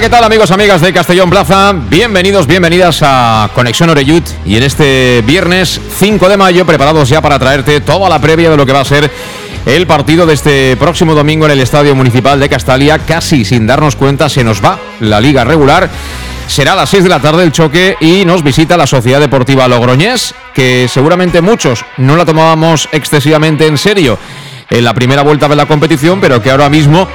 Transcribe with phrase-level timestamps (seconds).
[0.00, 1.74] ¿Qué tal amigos, amigas de Castellón Plaza?
[1.74, 7.38] Bienvenidos, bienvenidas a Conexión Oreyut y en este viernes 5 de mayo preparados ya para
[7.38, 9.10] traerte toda la previa de lo que va a ser
[9.66, 12.98] el partido de este próximo domingo en el Estadio Municipal de Castalia.
[13.00, 15.90] Casi sin darnos cuenta se nos va la liga regular.
[16.46, 19.68] Será a las 6 de la tarde el choque y nos visita la Sociedad Deportiva
[19.68, 24.18] Logroñés, que seguramente muchos no la tomábamos excesivamente en serio
[24.70, 27.06] en la primera vuelta de la competición, pero que ahora mismo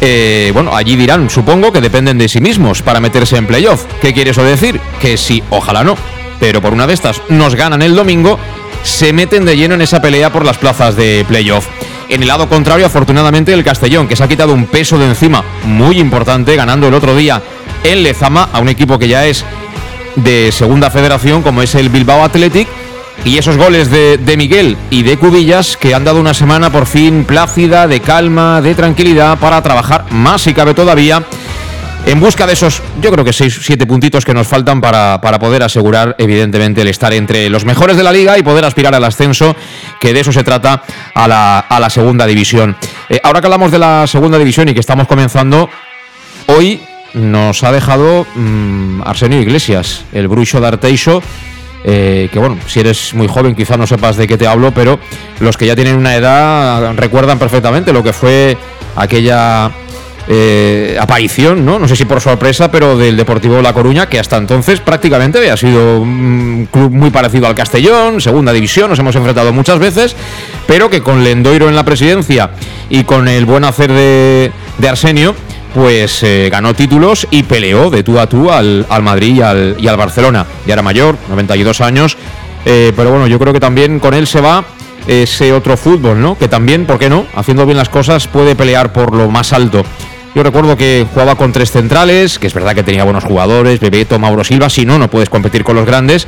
[0.00, 3.84] eh, bueno, allí dirán, supongo que dependen de sí mismos para meterse en playoff.
[4.00, 4.80] ¿Qué quiere eso decir?
[5.00, 5.96] Que sí, ojalá no.
[6.38, 8.38] Pero por una de estas nos ganan el domingo,
[8.84, 11.66] se meten de lleno en esa pelea por las plazas de playoff.
[12.08, 15.44] En el lado contrario, afortunadamente, el Castellón, que se ha quitado un peso de encima
[15.64, 17.42] muy importante, ganando el otro día
[17.84, 19.44] en Lezama a un equipo que ya es
[20.16, 22.68] de segunda federación, como es el Bilbao Athletic,
[23.24, 27.24] y esos goles de, Miguel y de Cubillas que han dado una semana por fin
[27.24, 31.24] plácida, de calma, de tranquilidad para trabajar más si cabe todavía
[32.06, 35.38] en busca de esos, yo creo que 6, 7 puntitos que nos faltan para, para,
[35.38, 39.04] poder asegurar, evidentemente, el estar entre los mejores de la liga y poder aspirar al
[39.04, 39.54] ascenso,
[40.00, 40.82] que de eso se trata
[41.12, 42.76] a la, a la segunda división.
[43.10, 45.68] Eh, ahora que hablamos de la segunda división y que estamos comenzando,
[46.46, 46.80] hoy
[47.12, 51.22] nos ha dejado mm, Arsenio Iglesias, el bruxo de Arteixo
[51.84, 54.98] eh, que bueno, si eres muy joven quizá no sepas de qué te hablo, pero
[55.40, 58.56] los que ya tienen una edad recuerdan perfectamente lo que fue
[58.96, 59.70] aquella
[60.30, 61.78] eh, aparición, ¿no?
[61.78, 65.56] no sé si por sorpresa, pero del Deportivo La Coruña, que hasta entonces prácticamente había
[65.56, 70.14] sido un club muy parecido al Castellón, segunda división, nos hemos enfrentado muchas veces,
[70.66, 72.50] pero que con Lendoiro en la presidencia
[72.90, 75.34] y con el buen hacer de, de Arsenio,
[75.78, 79.86] pues eh, ganó títulos y peleó de tú a tú al, Madrid y al, y
[79.86, 80.44] al, Barcelona.
[80.66, 82.16] Ya era mayor, 92 años,
[82.64, 84.64] eh, pero bueno, yo creo que también con él se va
[85.06, 86.36] ese otro fútbol, ¿no?
[86.36, 87.26] Que también, ¿por qué no?
[87.32, 89.84] Haciendo bien las cosas puede pelear por lo más alto.
[90.34, 94.18] Yo recuerdo que jugaba con tres centrales, que es verdad que tenía buenos jugadores, Bebeto,
[94.18, 96.26] Mauro Silva, si no, no puedes competir con los grandes,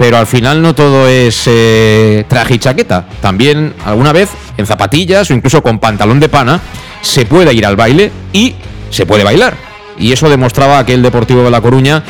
[0.00, 3.04] pero al final no todo es eh, traje y chaqueta.
[3.20, 6.58] También alguna vez en zapatillas o incluso con pantalón de pana
[7.02, 8.54] se puede ir al baile y
[8.88, 9.58] se puede bailar.
[9.98, 12.02] Y eso demostraba aquel Deportivo de La Coruña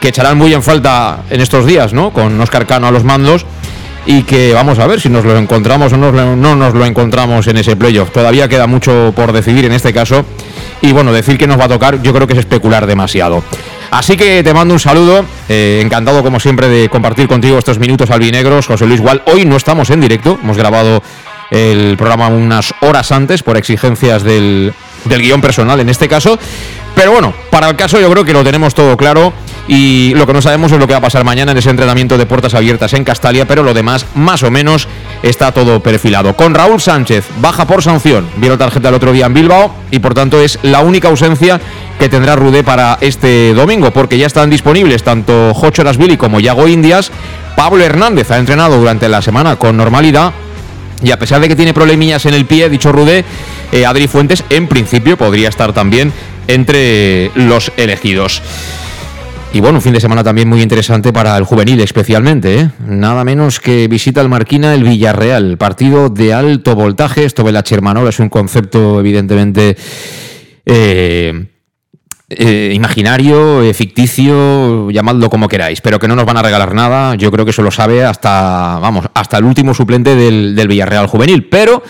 [0.00, 2.12] que echarán muy en falta en estos días, ¿no?
[2.12, 3.46] Con Oscar Cano a los mandos
[4.06, 7.58] y que vamos a ver si nos lo encontramos o no nos lo encontramos en
[7.58, 8.10] ese playoff.
[8.10, 10.24] Todavía queda mucho por decidir en este caso
[10.82, 13.44] y bueno, decir que nos va a tocar yo creo que es especular demasiado.
[13.90, 18.10] Así que te mando un saludo, eh, encantado como siempre de compartir contigo estos minutos
[18.10, 19.22] albinegros, José Luis Gual.
[19.26, 21.02] Hoy no estamos en directo, hemos grabado
[21.50, 24.72] el programa unas horas antes por exigencias del,
[25.04, 26.38] del guion personal en este caso.
[26.94, 29.32] Pero bueno, para el caso yo creo que lo tenemos todo claro
[29.68, 32.18] y lo que no sabemos es lo que va a pasar mañana en ese entrenamiento
[32.18, 34.86] de puertas abiertas en Castalia, pero lo demás más o menos
[35.22, 36.36] está todo perfilado.
[36.36, 40.14] Con Raúl Sánchez, baja por sanción, vio tarjeta el otro día en Bilbao y por
[40.14, 41.60] tanto es la única ausencia
[41.98, 46.68] que tendrá Rudé para este domingo, porque ya están disponibles tanto Jocho Billy como Yago
[46.68, 47.10] Indias.
[47.56, 50.32] Pablo Hernández ha entrenado durante la semana con normalidad
[51.02, 53.24] y a pesar de que tiene problemillas en el pie, dicho Rudé,
[53.72, 56.12] eh, Adri Fuentes en principio podría estar también
[56.48, 58.42] entre los elegidos.
[59.56, 62.60] Y bueno, un fin de semana también muy interesante para el juvenil especialmente.
[62.60, 62.70] ¿eh?
[62.86, 67.24] Nada menos que visita al Marquina el Villarreal, partido de alto voltaje.
[67.24, 69.74] Esto de la Chermanol es un concepto evidentemente...
[70.66, 71.46] Eh,
[72.28, 77.14] eh, imaginario, eh, ficticio, llamadlo como queráis, pero que no nos van a regalar nada.
[77.14, 81.06] Yo creo que eso lo sabe hasta, vamos, hasta el último suplente del, del Villarreal
[81.06, 81.48] juvenil.
[81.48, 81.82] Pero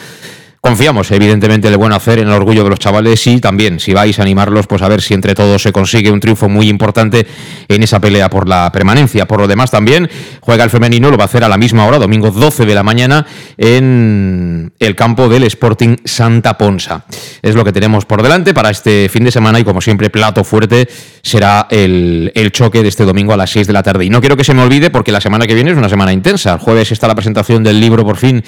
[0.66, 3.94] Confiamos, evidentemente, en el buen hacer, en el orgullo de los chavales y también, si
[3.94, 7.24] vais a animarlos, pues a ver si entre todos se consigue un triunfo muy importante
[7.68, 9.28] en esa pelea por la permanencia.
[9.28, 10.10] Por lo demás, también
[10.40, 12.82] juega el femenino, lo va a hacer a la misma hora, domingo 12 de la
[12.82, 13.24] mañana,
[13.56, 17.04] en el campo del Sporting Santa Ponsa.
[17.42, 20.42] Es lo que tenemos por delante para este fin de semana y, como siempre, plato
[20.42, 20.88] fuerte
[21.22, 24.04] será el, el choque de este domingo a las 6 de la tarde.
[24.04, 26.12] Y no quiero que se me olvide porque la semana que viene es una semana
[26.12, 26.54] intensa.
[26.54, 28.42] El jueves está la presentación del libro, por fin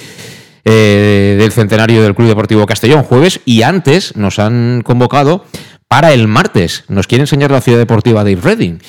[0.65, 5.45] eh, del centenario del Club Deportivo Castellón, jueves, y antes nos han convocado
[5.87, 6.83] para el martes.
[6.87, 8.79] Nos quiere enseñar la ciudad deportiva de Reading.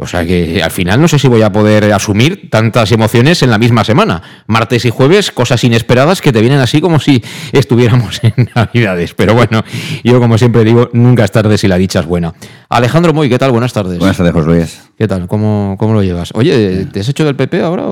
[0.00, 3.50] O sea que al final no sé si voy a poder asumir tantas emociones en
[3.50, 4.22] la misma semana.
[4.46, 7.20] Martes y jueves, cosas inesperadas que te vienen así como si
[7.52, 9.14] estuviéramos en Navidades.
[9.14, 9.64] Pero bueno,
[10.04, 12.32] yo como siempre digo, nunca es tarde si la dicha es buena.
[12.68, 13.50] Alejandro Moy, ¿qué tal?
[13.50, 13.98] Buenas tardes.
[13.98, 14.82] Buenas tardes, José Luis.
[14.96, 15.26] ¿Qué tal?
[15.26, 16.30] ¿Cómo, ¿Cómo lo llevas?
[16.34, 17.88] Oye, ¿te has hecho del PP ahora?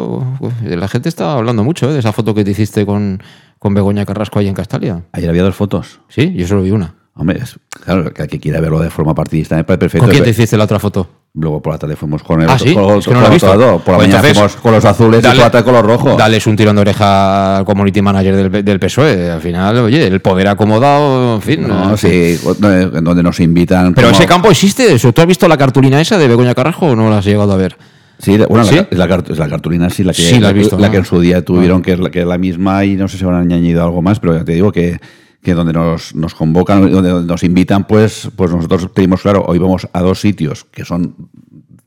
[0.63, 1.93] La gente está hablando mucho ¿eh?
[1.93, 3.21] de esa foto que te hiciste con,
[3.59, 5.03] con Begoña Carrasco ahí en Castalia.
[5.11, 5.99] Ayer había dos fotos.
[6.09, 6.95] Sí, yo solo vi una.
[7.19, 10.05] Hombre, es, claro, que quiera verlo de forma partidista me parece perfecto.
[10.05, 11.09] ¿Con quién te hiciste la otra foto?
[11.39, 12.73] Luego por la tarde fuimos con el ¿Ah, sí?
[12.73, 13.47] con, Es que no lo he visto.
[13.53, 13.59] todo.
[13.59, 15.75] Por la Pues mañana entonces, fuimos con los azules dale- y por la tarde con
[15.75, 16.17] los rojos.
[16.17, 19.31] Dales un tirón de oreja al community manager del, del PSOE.
[19.31, 21.69] Al final, oye, el poder acomodado, en fin.
[21.69, 23.93] No, eh, sí, en donde nos invitan.
[23.93, 24.95] Pero como- ese campo existe.
[24.95, 25.13] ¿Eso?
[25.13, 27.57] ¿Tú has visto la cartulina esa de Begoña Carrasco o no la has llegado a
[27.57, 27.77] ver?
[28.19, 28.77] Sí, bueno, ¿Sí?
[28.93, 30.91] La, cartulina, sí, la que, Sí, la has visto, la ¿no?
[30.93, 33.19] que en su día tuvieron, que, es la, que es la misma, y no sé
[33.19, 34.99] si habrán añadido algo más, pero ya te digo que,
[35.47, 39.87] que donde nos, nos convocan, donde nos invitan, pues, pues nosotros tenemos claro, hoy vamos
[39.93, 41.15] a dos sitios que son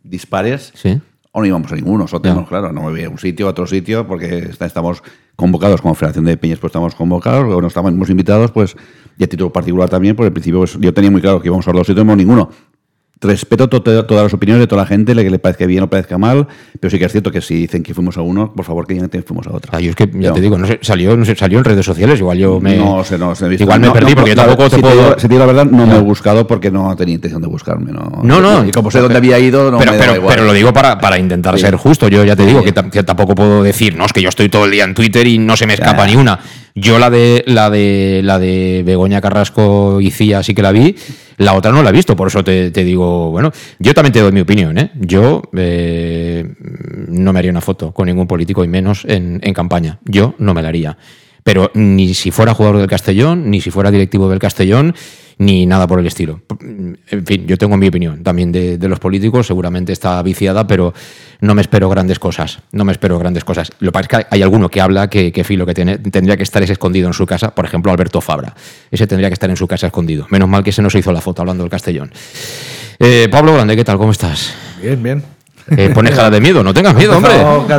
[0.02, 0.98] dispares, Sí.
[1.34, 3.50] o no íbamos a ninguno, solo tenemos claro, no me voy a un sitio, a
[3.50, 5.04] otro sitio, porque está- estamos
[5.36, 8.78] convocados como Federación de Peñas, pues estamos convocados, luego no estamos invitados, pues,
[9.18, 11.68] y a título particular también, porque al principio pues, yo tenía muy claro que íbamos
[11.68, 12.50] a los dos sitios, no ninguno.
[13.22, 15.84] Respeto to- to- todas las opiniones de toda la gente, le que le parezca bien
[15.84, 16.48] o parezca mal,
[16.80, 18.94] pero sí que es cierto que si dicen que fuimos a uno, por favor que
[18.94, 19.70] digan que fuimos a otro.
[19.76, 20.34] Ah, yo es que ya No.
[20.36, 22.18] te digo, no sé, salió, no sé, salió en redes sociales.
[22.20, 22.78] Igual yo me.
[22.78, 23.54] No sé, no sé.
[23.60, 24.96] Igual me no, perdí no, porque tampoco te si puedo.
[24.96, 27.50] digo- si te digo la verdad, no me he buscado porque no tenía intención de
[27.50, 27.92] buscarme.
[27.92, 28.66] No, No, no.
[28.66, 30.34] Y como sé dónde había ido, no pero, me pero, igual.
[30.36, 31.62] pero lo digo para, para intentar Sí.
[31.66, 32.08] ser justo.
[32.08, 32.72] Yo ya te digo Sí.
[32.72, 35.28] que, que tampoco puedo decir, no, es que yo estoy todo el día en Twitter
[35.28, 36.40] y no se me escapa ni una.
[36.74, 40.96] Yo la de la de la de Begoña Carrasco y Cía sí que la vi,
[41.40, 44.32] la otra no la he visto, por eso te, digo, bueno, yo también te doy
[44.34, 44.92] mi opinión, ¿eh?
[44.96, 46.46] Yo eh,
[47.08, 50.00] no me haría una foto con ningún político y menos en, en campaña.
[50.04, 50.98] Yo no me la haría.
[51.44, 54.94] Pero ni si fuera jugador del Castellón, ni si fuera directivo del Castellón,
[55.38, 56.42] ni nada por el estilo.
[56.60, 60.94] En fin, yo tengo mi opinión también de, los políticos, seguramente está viciada, pero
[61.40, 62.60] no me espero grandes cosas.
[62.74, 63.72] No me espero grandes cosas.
[63.80, 66.36] Lo que pasa es que hay alguno que habla que, que filo, que tiene- tendría
[66.36, 68.54] que estar ese escondido en su casa, por ejemplo, Alberto Fabra.
[68.92, 70.28] Ese tendría que estar en su casa escondido.
[70.30, 72.12] Menos mal que se nos hizo la foto hablando del Castellón.
[73.00, 73.98] Eh, Pablo Grande, ¿qué tal?
[73.98, 74.54] ¿Cómo estás?
[74.82, 75.24] Bien, bien.
[75.78, 77.34] Eh, pones cara de miedo, no tengas miedo, hombre.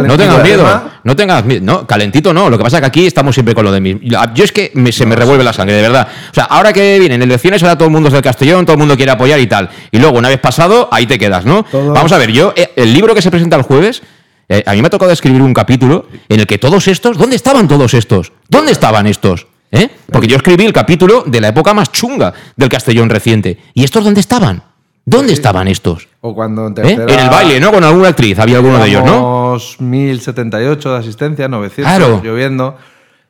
[0.08, 0.62] No tengas miedo.
[1.02, 1.62] No tengas miedo.
[1.64, 2.48] No, calentito no.
[2.50, 3.98] Lo que pasa es que aquí estamos siempre con lo de mí.
[4.02, 6.08] Yo es que me- se me revuelve la sangre, de verdad.
[6.30, 8.78] O sea, ahora que vienen elecciones, ahora todo el mundo es del Castellón, todo el
[8.78, 9.68] mundo quiere apoyar y tal.
[9.90, 11.64] Y luego, una vez pasado, ahí te quedas, ¿no?
[11.94, 14.02] Vamos a ver, yo, eh, el libro que se presenta el jueves,
[14.48, 17.36] eh, a mí me ha tocado escribir un capítulo en el que todos estos, ¿dónde
[17.36, 18.32] estaban todos estos?
[18.48, 19.46] ¿Dónde estaban estos?
[19.72, 19.88] ¿Eh?
[20.10, 23.58] Porque yo escribí el capítulo de la época más chunga del Castellón reciente.
[23.74, 24.64] ¿Y estos dónde estaban?
[25.04, 26.08] ¿Dónde estaban estos?
[26.22, 26.92] O cuando en ¿Eh?
[27.08, 27.72] En el baile, ¿no?
[27.72, 29.12] Con alguna actriz, había alguno de ellos, ¿no?
[29.12, 32.20] Llevamos 1078 de asistencia, 900 Claro.
[32.22, 32.76] lloviendo.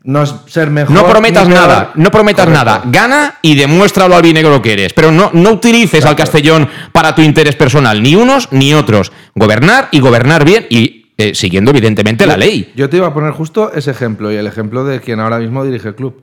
[0.02, 0.94] No es ser mejor.
[0.94, 2.64] No prometas nada, no prometas Correcto.
[2.64, 2.82] nada.
[2.86, 4.92] Gana y demuéstralo al vinegro que eres.
[4.94, 9.12] Pero no, no utilices al Castellón para tu interés personal, ni unos ni otros.
[9.34, 12.72] Gobernar y gobernar bien y eh, siguiendo evidentemente la ley.
[12.74, 15.64] Yo te iba a poner justo ese ejemplo y el ejemplo de quien ahora mismo
[15.64, 16.22] dirige el club.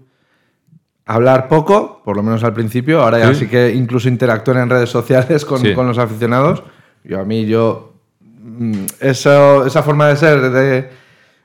[1.07, 3.41] Hablar poco, por lo menos al principio, ahora ya Sí.
[3.45, 5.73] sí, que incluso interactúan en redes sociales con, Sí.
[5.73, 6.63] con los aficionados.
[7.03, 7.93] Yo a mí, yo.
[8.19, 10.89] mm, Eso, esa forma de ser, de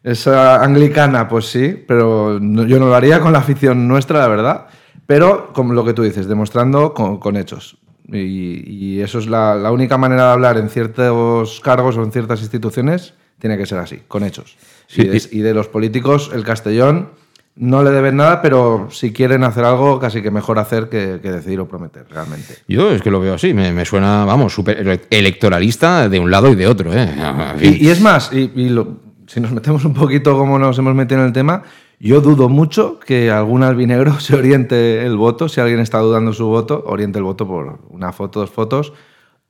[0.02, 4.28] esa anglicana, pues sí, pero no- yo no lo haría con la afición nuestra, la
[4.28, 4.66] verdad.
[5.06, 7.76] Pero, como lo que tú dices, demostrando con, con hechos.
[8.08, 8.64] Y,
[8.96, 12.40] y eso es la, la única manera de hablar en ciertos cargos o en ciertas
[12.40, 14.56] instituciones, tiene que ser así, con hechos.
[14.86, 17.10] Sí, y, de, y de los políticos, el Castellón
[17.54, 21.30] no le deben nada, pero si quieren hacer algo, casi que mejor hacer que, que
[21.30, 22.54] decidir o prometer, realmente.
[22.66, 26.48] Yo es que lo veo así, me, me suena, vamos, súper electoralista de un lado
[26.50, 26.92] y de otro.
[26.94, 27.08] ¿eh?
[27.60, 30.94] Y, y es más, y, y lo- si nos metemos un poquito como nos hemos
[30.94, 31.62] metido en el tema,
[32.00, 36.46] yo dudo mucho que algún albinegro se oriente el voto, si alguien está dudando su
[36.46, 38.92] voto, oriente el voto por una foto, dos fotos,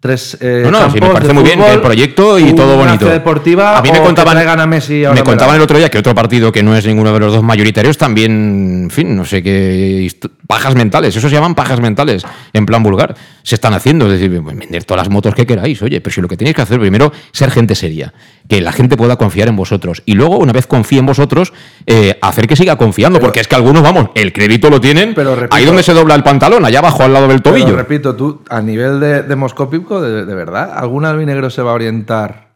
[0.03, 3.07] tres eh, No, no, sí, me parece de muy bien el proyecto y todo bonito.
[3.09, 6.51] deportiva a mí me contaban, a Messi me contaban el otro día que otro partido
[6.51, 10.11] que no es ninguno de los dos mayoritarios también, en fin, no sé qué
[10.49, 13.15] pajas mentales, eso se llaman pajas mentales en plan vulgar.
[13.45, 16.21] Se están haciendo, es decir, pues, vender todas las motos que queráis, oye, pero si
[16.21, 18.13] lo que tenéis que hacer primero ser gente seria,
[18.49, 21.53] que la gente pueda confiar en vosotros y luego una vez confíe en vosotros
[21.87, 25.35] eh, hacer que siga confiando, porque es que algunos, vamos, el crédito lo tienen Pero
[25.37, 27.77] repito- ahí donde se dobla el pantalón, allá abajo al lado del Pero tobillo.
[27.77, 32.49] repito, tú, a nivel de demoscópico, de, de verdad, ¿algún albinegro se va a orientar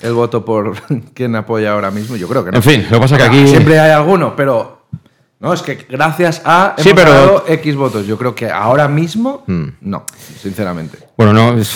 [0.00, 0.74] el voto por
[1.14, 2.16] quien apoya ahora mismo?
[2.16, 2.56] Yo creo que no.
[2.58, 4.72] En fin, lo que pasa es que aquí Siempre hay alguno, pero.
[5.40, 6.74] No, es que gracias a.
[6.78, 8.06] Sí, hemos pero- ganado X votos.
[8.06, 9.42] Yo creo que ahora mismo.
[9.46, 9.68] Hmm.
[9.82, 10.04] No,
[10.40, 10.98] sinceramente.
[11.16, 11.74] Bueno, no, es-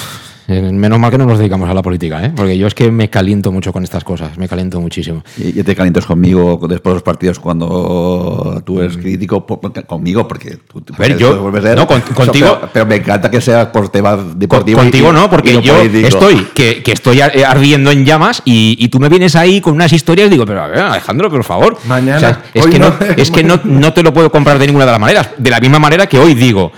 [0.49, 2.33] menos mal que no nos dedicamos a la política, ¿eh?
[2.35, 5.23] porque yo es que me caliento mucho con estas cosas, me caliento muchísimo.
[5.37, 9.73] Y, y te calientas conmigo después de los partidos cuando tú eres crítico po- po-
[9.87, 10.97] conmigo, porque tú Mm.
[10.99, 14.83] ver, yo- a no, con- contigo- Pero, pero me encanta que sea por temas deportivos.
[14.83, 18.77] Contigo y- no, porque no yo estoy, que, que estoy ar- ardiendo en llamas y,
[18.81, 21.45] y tú me vienes ahí con unas historias y digo, pero a ver, Alejandro, por
[21.45, 21.77] favor.
[21.87, 22.97] Mañana, es que, no, no.
[23.17, 25.29] es que no, no te lo puedo comprar de ninguna de las maneras.
[25.37, 26.73] De la misma manera que hoy digo,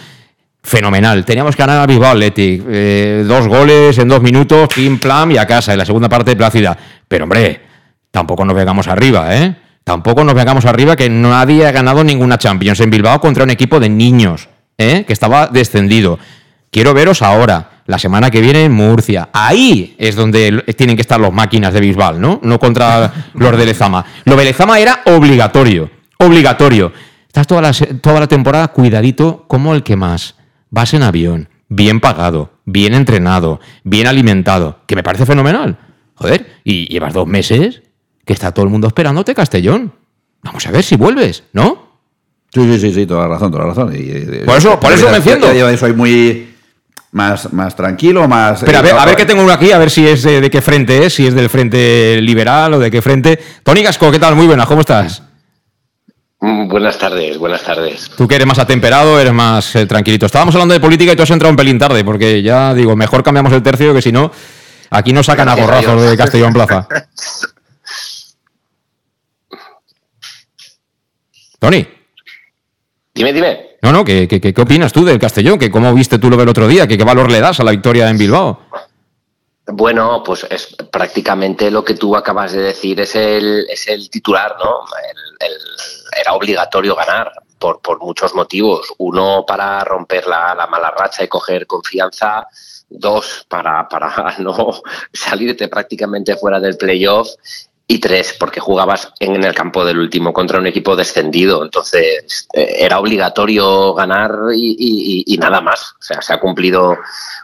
[0.63, 5.31] fenomenal, teníamos que ganar a Bilbao Athletic, eh, dos goles en dos minutos, pim, plam
[5.33, 6.77] y a casa, en la segunda parte plácida.
[7.09, 7.61] Pero hombre,
[8.11, 9.57] tampoco nos vengamos arriba, ¿eh?
[9.85, 13.81] Tampoco nos vengamos arriba que nadie ha ganado ninguna Champions en Bilbao contra un equipo
[13.81, 14.49] de niños,
[14.79, 15.05] ¿eh?
[15.07, 16.19] Que estaba descendido.
[16.71, 19.31] Quiero veros ahora, la semana que viene en Murcia.
[19.33, 22.39] Ahí es donde tienen que estar los máquinas de Bisbal, ¿no?
[22.43, 24.05] No contra los de Lezama.
[24.25, 26.93] Lo de Lezama era obligatorio, obligatorio.
[27.27, 30.37] Estás toda la, toda la temporada cuidadito como el que más.
[30.71, 35.79] Vas en avión, bien pagado, bien entrenado, bien alimentado, que me parece fenomenal.
[36.15, 37.83] Joder, y llevas dos meses
[38.25, 39.93] que está todo el mundo esperándote, Castellón.
[40.43, 41.91] Vamos a ver si vuelves, ¿no?
[42.53, 43.95] Sí, sí, sí, sí, toda la razón, toda la razón.
[43.95, 45.49] Y, Por eso- por eso me enciendo.
[45.77, 46.55] soy muy
[47.13, 48.63] más, más tranquilo, más.
[48.65, 50.41] Pero a ver, eh, a ver qué tengo uno aquí, a ver si es de,
[50.41, 53.39] de qué frente es, si es del frente liberal o de qué frente.
[53.63, 54.37] Tony Gasco, ¿qué tal?
[54.37, 55.23] Muy buenas, ¿cómo estás?
[56.41, 58.11] Mm, Buenas tardes, buenas tardes.
[58.17, 60.25] Tú que eres más atemperado, eres más eh, tranquilito.
[60.27, 63.23] Estábamos hablando de política y tú has entrado un pelín tarde, porque ya digo, mejor
[63.23, 64.31] cambiamos el tercio que si no,
[64.91, 66.89] aquí nos sacan a Gracias a gorrazos de Castellón Plaza.
[71.59, 71.87] Tony,
[73.15, 73.77] Dime, dime.
[73.83, 75.59] no, no, ¿qué, qué, qué- qué opinas tú del Castellón?
[75.59, 76.87] ¿Que ¿Cómo viste tú lo del otro día?
[76.89, 78.63] ¿Que ¿Qué valor le das a la victoria en Bilbao?
[79.67, 84.57] Bueno, pues es prácticamente lo que tú acabas de decir, es el, es el titular,
[84.59, 84.71] ¿no?
[85.11, 88.93] El- el- era obligatorio ganar por, por muchos motivos.
[88.99, 92.47] Uno, para romper la, la mala racha y coger confianza.
[92.89, 97.29] Dos, para, para no salirte prácticamente fuera del playoff.
[97.87, 101.65] Y tres, porque jugabas en el campo del último contra un equipo descendido.
[101.65, 105.95] Entonces, eh, era obligatorio ganar y, nada más.
[105.99, 106.97] O sea, se ha cumplido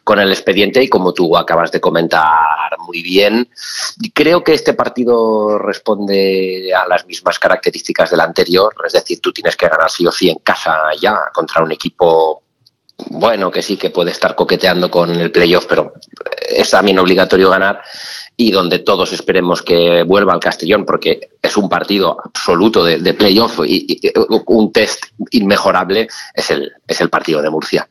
[0.06, 3.48] con el expediente y como tú acabas de comentar muy bien,
[4.14, 8.72] creo que este partido responde a las mismas características del anterior.
[8.86, 12.44] Es decir, tú tienes que ganar sí o sí en casa ya contra un equipo
[13.10, 15.94] bueno, que sí, que puede estar coqueteando con el playoff, pero
[16.50, 17.82] es también obligatorio ganar
[18.36, 23.58] y donde todos esperemos que vuelva al Castellón, porque es un partido absoluto de, playoff
[23.66, 24.12] y, y
[24.46, 27.88] un test inmejorable, es el, es el partido de Murcia.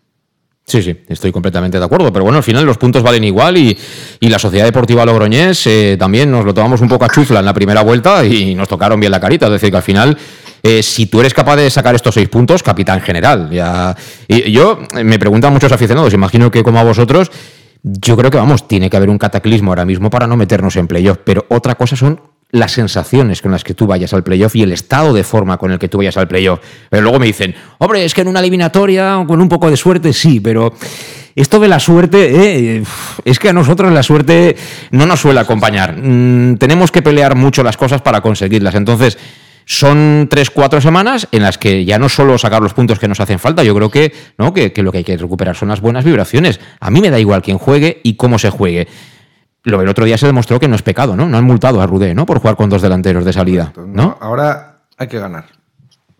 [0.67, 2.11] Sí, sí, estoy completamente de acuerdo.
[2.11, 3.77] Pero bueno, al final los puntos valen igual y,
[4.19, 7.45] y la Sociedad Deportiva Logroñés eh, también nos lo tomamos un poco a chufla en
[7.45, 9.45] la primera vuelta y nos tocaron bien la carita.
[9.45, 10.17] Es decir, que al final,
[10.63, 13.51] eh, si tú eres capaz de sacar estos seis puntos, capitán general.
[13.51, 13.95] Ya...
[14.27, 17.31] Y yo, eh, me preguntan muchos aficionados, imagino que como a vosotros,
[17.83, 20.87] yo creo que vamos, tiene que haber un cataclismo ahora mismo para no meternos en
[20.87, 21.19] playoff.
[21.23, 22.19] Pero otra cosa son
[22.51, 25.71] las sensaciones con las que tú vayas al playoff y el estado de forma con
[25.71, 26.59] el que tú vayas al playoff.
[26.89, 30.13] Pero luego me dicen, hombre, es que en una eliminatoria, con un poco de suerte,
[30.13, 30.73] sí, pero
[31.35, 32.83] esto de la suerte, eh,
[33.25, 34.55] es que a nosotros la suerte
[34.91, 35.97] no nos suele acompañar.
[35.97, 38.75] Mm, tenemos que pelear mucho las cosas para conseguirlas.
[38.75, 39.17] Entonces,
[39.65, 43.19] son tres, cuatro semanas en las que ya no solo sacar los puntos que nos
[43.19, 44.53] hacen falta, yo creo que, ¿no?
[44.53, 46.61] que, que lo que hay que recuperar son las buenas vibraciones.
[46.79, 48.87] A mí me da igual quién juegue y cómo se juegue.
[49.65, 51.27] Lo del otro día se demostró que no es pecado, ¿no?
[51.27, 52.25] No han multado a Rudé, ¿no?
[52.25, 54.17] Por jugar con dos delanteros de salida, ¿no?
[54.21, 55.45] Ahora hay que ganar.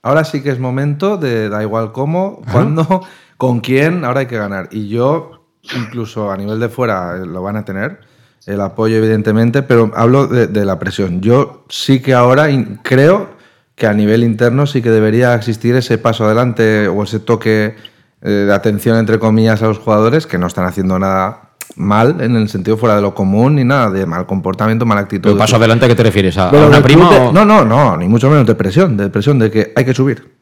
[0.02, 3.04] Ahora sí que es momento de da igual cómo, cuándo,
[3.38, 4.68] con quién, ahora hay que ganar.
[4.72, 8.00] Y yo, incluso a nivel de fuera, eh, lo van a tener,
[8.48, 11.22] el apoyo evidentemente, pero hablo de, de la presión.
[11.22, 12.48] Yo sí que ahora
[12.82, 13.30] creo
[13.75, 17.75] que a nivel interno sí que debería existir ese paso adelante o ese toque
[18.22, 21.45] eh, de atención, entre comillas, a los jugadores que no están haciendo nada
[21.75, 25.24] mal en el sentido fuera de lo común ni nada de mal comportamiento, mala actitud.
[25.29, 26.38] Pero paso adelante, ¿a qué te refieres?
[26.38, 29.10] ¿A, una prima club de- o- No, no, no, ni mucho menos de presión, de
[29.10, 30.34] presión de que hay que subir.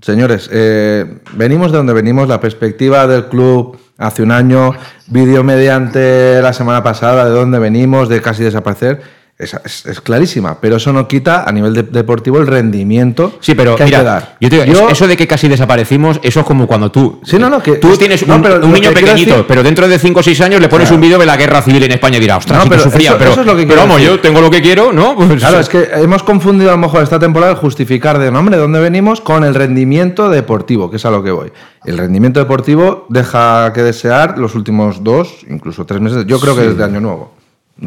[0.00, 4.72] señores, eh, venimos de donde venimos, la perspectiva del club hace un año,
[5.08, 9.02] vídeo mediante la semana pasada de dónde venimos, de casi desaparecer.
[9.38, 13.54] Es, es- es clarísima, pero eso no quita a nivel de- deportivo el rendimiento Sí,
[13.56, 14.36] pero que hay mira, que dar.
[14.40, 17.18] yo te digo, Yo- eso- de que casi desaparecimos, eso es como cuando tú.
[17.24, 19.64] Sí, no, no, que- tú es- tienes no, un, pero un niño pequeñito, decir- pero
[19.64, 20.94] dentro de 5 o 6 años le pones Claro.
[20.96, 23.08] un vídeo de la guerra civil en España y dirás, ostras, No, sí pero sufría,
[23.10, 24.10] eso- pero, eso es lo que pero vamos, decir.
[24.12, 25.16] yo tengo lo que quiero, ¿no?
[25.16, 28.54] Pues, Claro, es que hemos confundido a lo mejor esta temporada el justificar de nombre
[28.56, 31.50] de dónde venimos con el rendimiento deportivo, que es a lo que voy.
[31.84, 36.26] El rendimiento deportivo deja que desear los últimos dos, incluso tres meses.
[36.26, 37.32] Yo creo que desde año nuevo.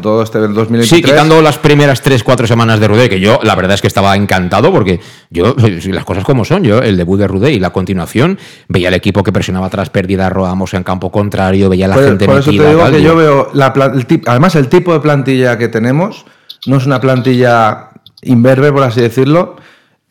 [0.02, 0.88] Todo este del 2023.
[0.88, 4.14] Sí, quitando las primeras 3-4 semanas de Rudé, que yo la verdad es que estaba
[4.16, 5.00] encantado porque
[5.30, 8.38] yo, si las cosas como son, yo el debut de Rudé y la continuación,
[8.68, 12.26] veía el equipo que presionaba tras pérdida, Ramos en campo contrario, veía la Por, gente
[12.26, 14.54] por eso te metida, digo tal, que digo, yo veo, la pla- el tip- además
[14.56, 16.26] el tipo de plantilla que tenemos
[16.66, 17.90] no es una plantilla
[18.22, 19.56] imberbe, por así decirlo,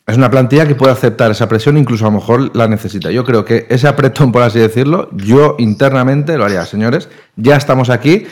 [0.06, 3.10] es una plantilla que puede aceptar esa presión, incluso a lo mejor la necesita.
[3.10, 7.90] Yo creo que ese apretón, por así decirlo, yo internamente lo haría, señores, ya estamos
[7.90, 8.24] aquí.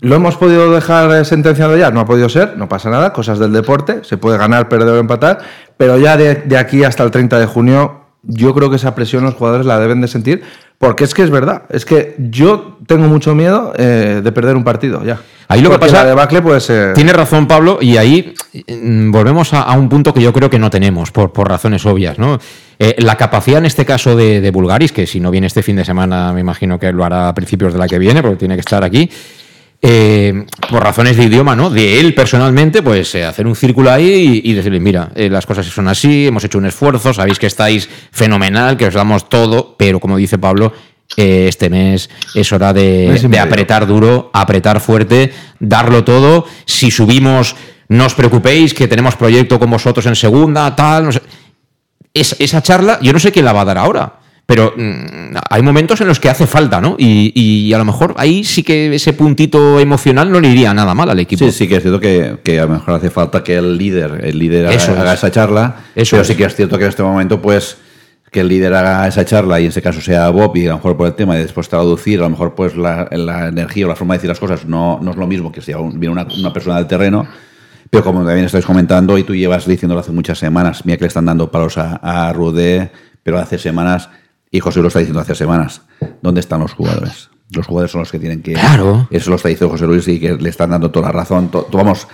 [0.00, 1.90] ¿Lo hemos podido dejar eh, sentenciado ya?
[1.90, 4.98] No ha podido ser, no pasa nada, cosas del deporte, se puede ganar, perder o
[4.98, 5.38] empatar,
[5.76, 9.24] pero ya de, de aquí hasta el 30 de junio yo creo que esa presión
[9.24, 10.42] los jugadores la deben de sentir,
[10.78, 14.64] porque es que es verdad, es que yo tengo mucho miedo eh, de perder un
[14.64, 15.20] partido ya.
[15.48, 16.92] Ahí lo que pasa- la debacle puede ser...
[16.94, 18.34] Tiene razón Pablo y ahí
[18.68, 21.86] mm, volvemos a, a un punto que yo creo que no tenemos por, por razones
[21.86, 22.18] obvias.
[22.18, 22.38] ¿no?
[22.78, 25.76] Eh, la capacidad en este caso de, de Bulgaris, que si no viene este fin
[25.76, 28.54] de semana me imagino que lo hará a principios de la que viene porque tiene
[28.56, 29.08] que estar aquí,
[29.80, 31.70] eh, por razones de idioma, ¿no?
[31.70, 35.46] De él personalmente, pues eh, hacer un círculo ahí y, y decirle, mira, eh, las
[35.46, 39.76] cosas son así, hemos hecho un esfuerzo, sabéis que estáis fenomenal, que os damos todo,
[39.78, 40.72] pero como dice Pablo,
[41.16, 43.42] este mes es hora de, medio.
[43.42, 46.44] apretar duro, apretar fuerte, darlo todo.
[46.66, 47.56] Si subimos,
[47.88, 51.22] no os preocupéis, que tenemos proyecto con vosotros en segunda, tal, no sé.
[52.12, 54.17] Es- esa charla, yo no sé quién la va a dar ahora.
[54.50, 56.96] Pero mm, hay momentos en los que hace falta, ¿no?
[56.98, 60.94] Y, y a lo mejor ahí sí que ese puntito emocional no le iría nada
[60.94, 61.44] mal al equipo.
[61.44, 64.22] Sí, sí que es cierto que, que a lo mejor hace falta que el líder,
[64.24, 64.98] el líder haga, Eso es.
[64.98, 65.76] haga esa charla.
[65.94, 66.28] Eso pero es.
[66.28, 67.76] sí que es cierto que en este momento, pues,
[68.30, 70.76] que el líder haga esa charla y en ese caso sea Bob y a lo
[70.76, 73.88] mejor por el tema y después traducir, a lo mejor pues la, la energía o
[73.90, 76.26] la forma de decir las cosas no, no es lo mismo que si viene una,
[76.38, 77.26] una persona del terreno.
[77.90, 81.08] Pero como también estáis comentando y tú llevas diciéndolo hace muchas semanas, mira que le
[81.08, 82.90] están dando palos a, a Rudé,
[83.22, 84.08] pero hace semanas,
[84.50, 85.82] y José lo está diciendo hace semanas,
[86.22, 87.30] ¿dónde están los jugadores?
[87.50, 88.52] Los jugadores son los que tienen que...
[88.52, 89.08] Claro.
[89.10, 91.50] Eso lo está diciendo José Luis y que le están dando toda la razón.
[91.50, 92.06] To- vamos,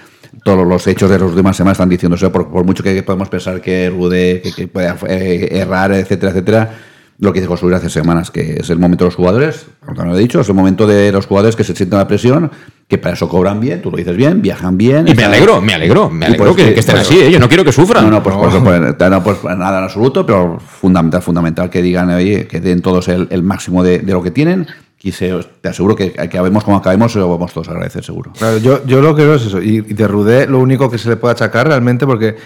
[0.45, 3.29] todos los hechos de los demás semanas están diciendo eso, por, por mucho que podamos
[3.29, 6.75] pensar que Rude que, que pueda eh, errar, etcétera, etcétera.
[7.18, 9.94] Lo que dice José Luis hace semanas, que es el momento de los jugadores, como
[9.96, 12.50] también lo he dicho, es el momento de los jugadores que se sienten la presión,
[12.88, 15.07] que para eso cobran bien, tú lo dices bien, viajan bien.
[15.07, 17.31] Y me alegro, me alegro, me alegro pues que, que- que estén pues- así, ¿eh?
[17.31, 18.05] yo no quiero que sufran.
[18.05, 22.46] No, no, pues, pues, no, pues, nada en absoluto, pero fundamental, fundamental que digan, oye,
[22.48, 24.66] que den todos el, el máximo de, de lo que tienen.
[25.07, 28.33] Y se, te aseguro que acabemos como acabemos, se lo vamos todos a agradecer, seguro.
[28.38, 29.61] Claro, yo, yo lo que veo es eso.
[29.61, 32.37] Y, y de Rudé, lo único que se le puede achacar realmente, porque.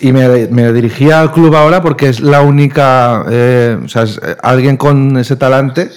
[0.00, 3.26] Y me, me dirigía al club ahora porque es la única.
[3.30, 5.90] eh, o sea, es, eh, alguien con ese talante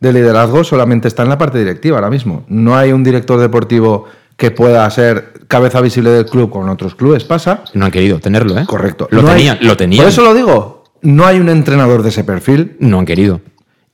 [0.00, 2.44] de liderazgo solamente está en la parte directiva ahora mismo.
[2.48, 4.06] No hay un director deportivo
[4.38, 7.24] que pueda ser cabeza visible del club con otros clubes.
[7.24, 7.64] Pasa.
[7.74, 8.64] No han querido tenerlo, ¿eh?
[8.66, 9.08] Correcto.
[9.10, 10.02] Lo No hay- tenían, lo tenían.
[10.04, 10.84] Por eso lo digo.
[11.02, 13.40] No hay un entrenador de ese perfil No han querido.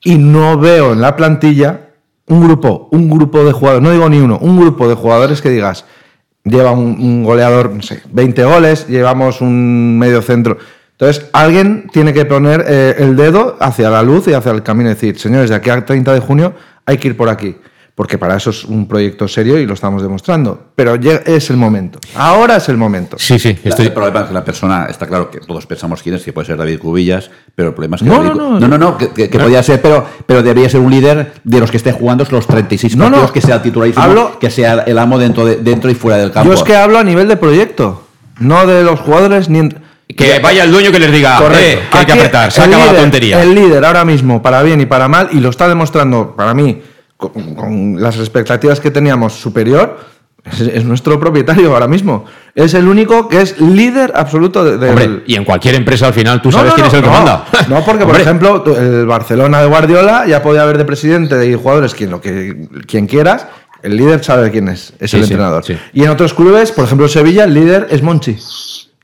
[0.07, 1.89] Y no veo en la plantilla
[2.29, 5.51] un grupo, un grupo de jugadores, no digo ni uno, un grupo de jugadores que
[5.51, 5.85] digas,
[6.45, 10.59] lleva un, goleador, no sé, 20 goles, llevamos un medio centro.
[10.93, 14.91] Entonces, alguien tiene que poner eh, el dedo hacia la luz y hacia el camino
[14.91, 17.57] y decir, señores, de aquí al 30 de junio hay que ir por aquí.
[17.97, 20.67] Porque para eso es un proyecto serio y lo estamos demostrando.
[20.77, 21.99] Pero ya es el momento.
[22.15, 23.17] Ahora es el momento.
[23.19, 23.87] Sí, sí, La- estoy...
[23.87, 26.47] El problema es que la persona, está claro que todos pensamos quién es, que puede
[26.47, 28.69] ser David Cubillas, pero el problema es que No, David no, no.
[28.69, 31.71] no, no, que, que- que podía ser, pero, pero debería ser un líder de los
[31.71, 33.11] que esté jugando los 36 No, no.
[33.13, 36.31] partidos, que sea titularísimo, Hablo- que sea el amo dentro, de, dentro y fuera del
[36.31, 36.51] campo.
[36.51, 38.03] Yo es que hablo a nivel de proyecto,
[38.41, 39.61] no de los jugadores ni...
[39.61, 39.83] en-
[40.15, 41.59] Que vaya el dueño que les diga, Correcto.
[41.65, 43.43] eh, que hay que apretar, se acaba la tontería.
[43.43, 46.83] El líder ahora mismo, para bien y para mal, y lo está demostrando para mí,
[47.17, 49.99] con, con las expectativas que teníamos superior,
[50.45, 52.25] es, es nuestro propietario ahora mismo.
[52.55, 56.41] Es el único que es líder absoluto de, Hombre, y en cualquier empresa al final
[56.41, 57.45] tú No, sabes no, quién no, es el que manda.
[57.69, 61.95] No, porque por ejemplo, el Barcelona de Guardiola ya podía haber de presidente y jugadores
[61.95, 63.47] quien lo que quien quieras.
[63.83, 65.65] El líder sabe quién es, es Sí, el sí, entrenador.
[65.65, 65.77] sí.
[65.93, 68.37] Y en otros clubes, por ejemplo, Sevilla, el líder es Monchi,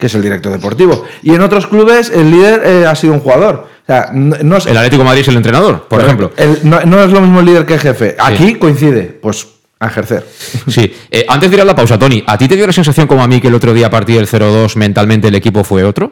[0.03, 1.05] que es el director deportivo.
[1.23, 3.69] Y en otros clubes, el líder eh, ha sido un jugador.
[3.85, 6.33] O sea, no, no es- El Atlético de Madrid es el entrenador, por ejemplo.
[6.37, 8.17] el- no, no es lo mismo el líder que el jefe.
[8.19, 9.47] Aquí coincide, pues
[9.79, 10.27] a ejercer.
[10.69, 13.07] Sí, Eh, antes de ir a la pausa, Tony, ¿a ti te dio la sensación
[13.07, 15.85] como a mí que el otro día a partir del 0-2 mentalmente el equipo fue
[15.85, 16.11] otro?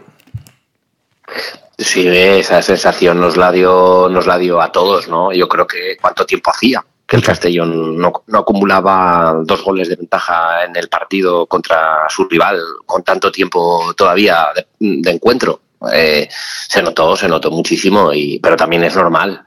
[1.77, 5.33] Sí, esa sensación nos la dio, nos la dio a todos, ¿no?
[5.33, 10.65] Yo creo que cuánto tiempo hacía que el Castellón no, acumulaba dos goles de ventaja
[10.65, 14.47] en el partido contra su rival con tanto tiempo todavía
[14.79, 15.61] de, encuentro.
[15.93, 19.45] Eh, se notó, se notó muchísimo, y, pero también es normal.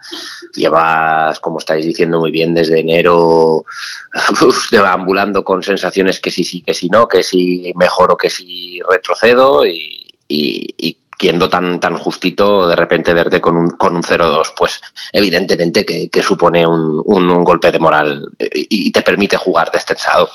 [0.53, 3.63] Llevas, como estáis diciendo muy bien, desde enero
[4.85, 9.65] ambulando con sensaciones que sí, sí, que sí, no, que sí mejoro, que sí retrocedo
[9.65, 14.81] y, y, yendo tan, tan justito, de repente verte con un, con un 0-2, pues
[15.11, 20.29] evidentemente que, supone un, un, golpe de moral y, te permite jugar destensado.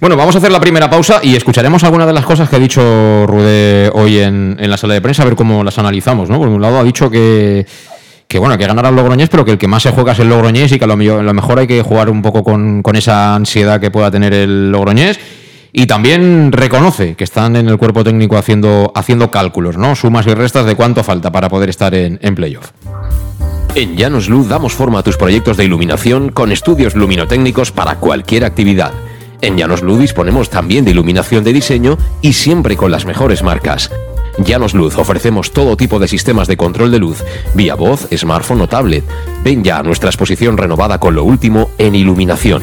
[0.00, 2.58] Bueno, vamos a hacer la primera pausa y escucharemos algunas de las cosas que ha
[2.58, 6.28] dicho Rude hoy en, en la sala de prensa, a ver cómo las analizamos.
[6.28, 6.38] ¿no?
[6.38, 7.66] Por un lado ha dicho que
[8.28, 10.28] que bueno, que ganará el Logroñés, pero que el que más se juega es el
[10.28, 13.80] Logroñés y que a lo, mejor hay que jugar un poco con, con, esa ansiedad
[13.80, 15.18] que pueda tener el Logroñés.
[15.72, 19.94] Y también reconoce que están en el cuerpo técnico haciendo, haciendo cálculos, ¿no?
[19.94, 22.70] Sumas y restas de cuánto falta para poder estar en, en playoff.
[23.74, 28.44] En Llanos Luz damos forma a tus proyectos de iluminación con estudios luminotécnicos para cualquier
[28.44, 28.92] actividad.
[29.40, 33.90] En Llanos Luz disponemos también de iluminación de diseño y siempre con las mejores marcas.
[34.38, 37.22] Llanos Luz ofrecemos todo tipo de sistemas de control de luz,
[37.54, 39.04] vía voz, smartphone o tablet.
[39.44, 42.62] Ven ya a nuestra exposición renovada con lo último en iluminación.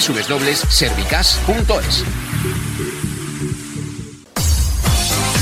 [0.00, 2.27] www.servicas.es.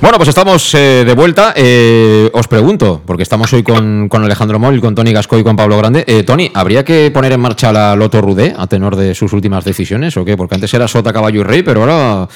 [0.00, 1.52] Bueno, pues estamos eh, de vuelta.
[1.56, 5.56] Eh, os pregunto, porque estamos hoy con, con Alejandro Móvil, con Tony Gasco y con
[5.56, 6.04] Pablo Grande.
[6.06, 9.64] Eh, Tony, ¿habría que poner en marcha la Loto Rudé a tenor de sus últimas
[9.64, 10.36] decisiones o qué?
[10.36, 12.28] Porque antes era Sota, Caballo y Rey, pero ahora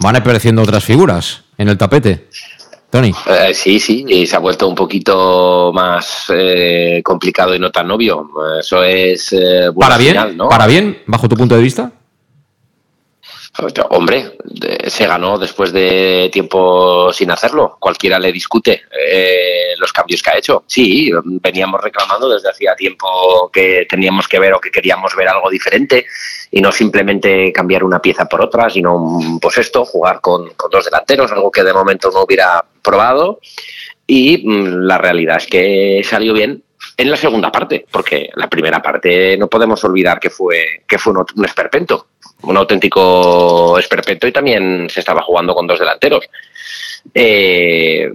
[0.00, 2.26] van apareciendo otras figuras en el tapete.
[2.90, 3.12] Tony.
[3.26, 7.88] Eh, sí, sí, y se ha vuelto un poquito más eh, complicado y no tan
[7.92, 8.28] obvio.
[8.58, 9.32] Eso es
[9.78, 10.36] ¿Para bien?
[10.36, 10.48] ¿no?
[10.48, 11.92] ¿Para bien, bajo tu punto de vista?
[13.90, 14.36] Hombre,
[14.88, 17.76] se ganó después de tiempo sin hacerlo.
[17.78, 20.64] Cualquiera le discute eh, los cambios que ha hecho.
[20.66, 25.48] Sí, veníamos reclamando desde hacía tiempo que teníamos que ver o que queríamos ver algo
[25.50, 26.04] diferente
[26.50, 30.84] y no simplemente cambiar una pieza por otra, sino pues esto, jugar con, con dos
[30.86, 33.38] delanteros, algo que de momento no hubiera probado.
[34.04, 36.64] Y mm, la realidad es que salió bien
[36.96, 41.12] en la segunda parte, porque la primera parte no podemos olvidar que fue, que fue
[41.12, 42.08] un, un esperpento,
[42.42, 46.26] un auténtico esperpento y también se estaba jugando con dos delanteros.
[47.12, 48.10] Eh,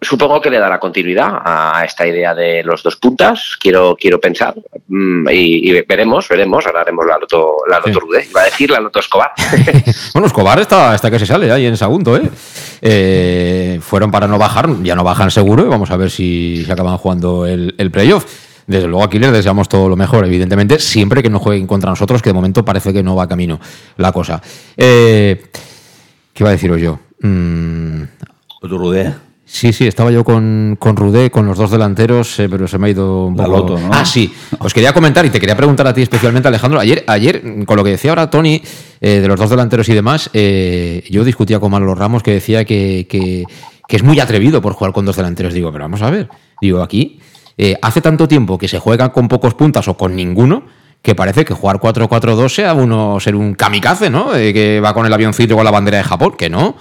[0.00, 4.54] supongo que le dará continuidad a esta idea de los dos puntas, quiero, quiero pensar,
[4.88, 8.70] Mm, y, y veremos, veremos, ahora haremos la Loto, la loto Rudé, iba a decir
[8.70, 9.32] la Loto Escobar.
[10.14, 12.22] Bueno, Escobar está hasta que se sale ahí en Sagunto, ¿eh?
[12.80, 16.72] Eh, Fueron para no bajar, ya no bajan seguro, y vamos a ver si se
[16.72, 18.24] acaban jugando el, el playoff.
[18.66, 22.20] Desde luego aquí les deseamos todo lo mejor, evidentemente, siempre que no jueguen contra nosotros,
[22.22, 23.60] que de momento parece que no va camino
[23.96, 24.42] la cosa.
[24.76, 25.44] Eh,
[26.32, 26.98] ¿Qué iba a deciros yo?
[27.22, 28.02] Mm,
[28.62, 29.14] Rudé.
[29.48, 32.88] Sí, sí, estaba yo con, con Rudé, con los dos delanteros, eh, pero se me
[32.88, 33.56] ha ido un La poco.
[33.58, 33.90] Loto, ¿no?
[33.92, 34.34] Ah, sí.
[34.58, 36.80] Os quería comentar y te quería preguntar a ti especialmente, Alejandro.
[36.80, 38.60] Ayer, ayer con lo que decía ahora Tony,
[39.00, 42.64] eh, de los dos delanteros y demás, eh, yo discutía con Manolo Ramos que decía
[42.64, 43.44] que, que-
[43.86, 45.54] que es muy atrevido por jugar con dos delanteros.
[45.54, 46.28] Digo, pero vamos a ver.
[46.60, 47.20] Digo, aquí
[47.58, 50.64] eh, hace tanto tiempo que se juegan con pocos puntas o con ninguno
[51.02, 54.34] que parece que jugar 4-4-2 sea uno ser un kamikaze, ¿no?
[54.34, 56.76] Eh, que va con el avioncito con la bandera de Japón, que no.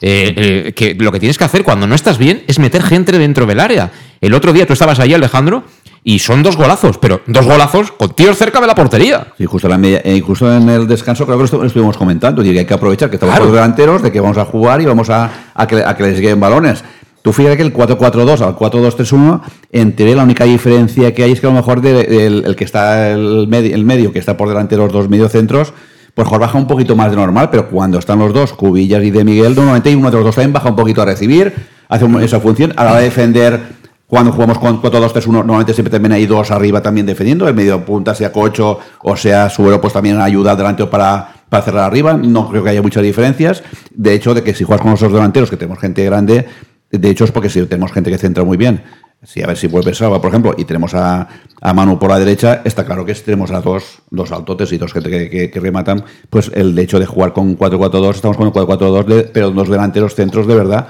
[0.00, 0.34] Eh,
[0.68, 3.46] eh, que lo que tienes que hacer cuando no estás bien es meter gente dentro
[3.46, 3.90] del área.
[4.20, 5.64] El otro día tú estabas ahí, Alejandro,
[6.04, 9.28] y son dos golazos, pero dos golazos con tíos cerca de la portería.
[9.36, 11.66] Sí, justo, en la media- eh, justo en el descanso creo que lo estu- lo
[11.66, 12.44] estuvimos comentando.
[12.44, 15.10] Y hay que aprovechar que estamos los delanteros, de que vamos a jugar y vamos
[15.10, 16.82] a, a que, a que les lleguen balones.
[17.22, 19.40] Tú fíjate que el 4-4-2 al 4-2-3-1,
[19.72, 23.10] en teoría la única diferencia que hay es que a lo mejor el que está
[23.10, 25.72] el medio, el medio, que está por delante de los dos mediocentros,
[26.14, 29.10] pues mejor baja un poquito más de normal, pero cuando están los dos, Cubillas y
[29.10, 31.54] de Miguel, normalmente uno de los dos también baja un poquito a recibir,
[31.88, 32.72] hace esa función.
[32.76, 33.60] A la hora de defender,
[34.08, 38.14] cuando jugamos con 4-2-3-1, normalmente siempre también hay dos arriba también defendiendo, el medio punta,
[38.14, 42.14] sea Cocho o sea Suero, pues también ayuda al delantero para, para cerrar arriba.
[42.14, 43.62] No creo que haya muchas diferencias.
[43.94, 46.46] De hecho, de que si juegas con los dos delanteros, que tenemos gente grande,
[46.90, 48.82] de hecho es porque si tenemos gente que centra muy bien.
[49.24, 51.26] Sí, a ver si vuelve Salva, por ejemplo, y tenemos a,
[51.60, 54.78] a Manu por la derecha, está claro que si tenemos a dos, dos altotes y
[54.78, 55.10] dos gente
[55.50, 59.68] que, rematan, pues el hecho de jugar con 4-4-2, estamos con 4-4-2, de- pero dos
[59.68, 60.86] delanteros centros de verdad,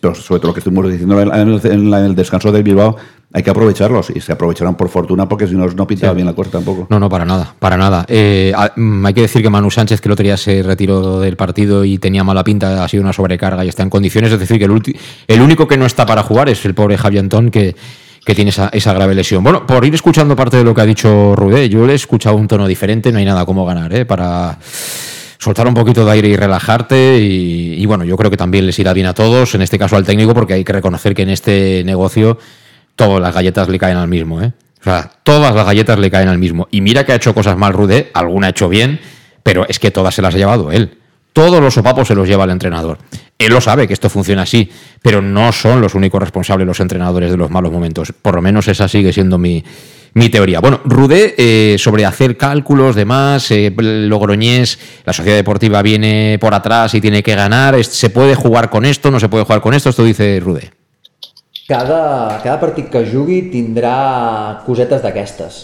[0.00, 2.96] pero sobre todo lo que estuvimos diciendo en el, en el descanso del Bilbao,
[3.32, 6.32] hay que aprovecharlos, y se aprovecharon por fortuna, porque si no, no pintaba bien la
[6.32, 6.86] cosa tampoco.
[6.88, 8.06] No, no, para nada, para nada.
[8.08, 11.36] Eh, mm, hay que decir que Manu Sánchez, que el otro día se retiró del
[11.36, 14.32] partido y tenía mala pinta, ha sido una sobrecarga y está en condiciones.
[14.32, 17.18] Es decir, que el, el único que no está para jugar es el pobre Javi
[17.18, 17.76] Antón, que,
[18.24, 19.42] que tiene esa, esa grave lesión.
[19.44, 22.36] Bueno, por ir escuchando parte de lo que ha dicho Rudé, yo le he escuchado
[22.36, 24.06] un tono diferente, no hay nada como ganar, ¿eh?
[24.06, 24.58] Para
[25.38, 28.78] soltar un poquito de aire y relajarte y, y bueno, yo creo que también les
[28.78, 31.30] irá bien a todos, en este caso al técnico, porque hay que reconocer que en
[31.30, 32.38] este negocio
[32.96, 34.52] todas las galletas le caen al mismo, ¿eh?
[34.80, 36.68] O sea, todas las galletas le caen al mismo.
[36.70, 39.00] Y mira que ha hecho cosas mal Rudé, alguna ha hecho bien,
[39.42, 40.98] pero es que todas se las ha llevado él.
[41.32, 42.98] Todos los sopapos se los lleva el entrenador.
[43.38, 44.70] Él lo sabe que esto funciona así,
[45.02, 48.12] pero no son los únicos responsables los entrenadores de los malos momentos.
[48.22, 49.62] Por lo menos esa sigue siendo mi,
[50.14, 50.60] mi teoría.
[50.60, 56.94] Bueno, Rudé, eh, sobre hacer cálculos, demás, eh, Logroñés, la sociedad deportiva viene por atrás
[56.94, 59.10] y tiene que ganar, ¿se puede jugar con esto?
[59.10, 59.90] ¿No se puede jugar con esto?
[59.90, 60.75] Esto dice Rudé.
[61.66, 65.56] Cada, cada partit que jugui tindrà cosetes d'aquestes.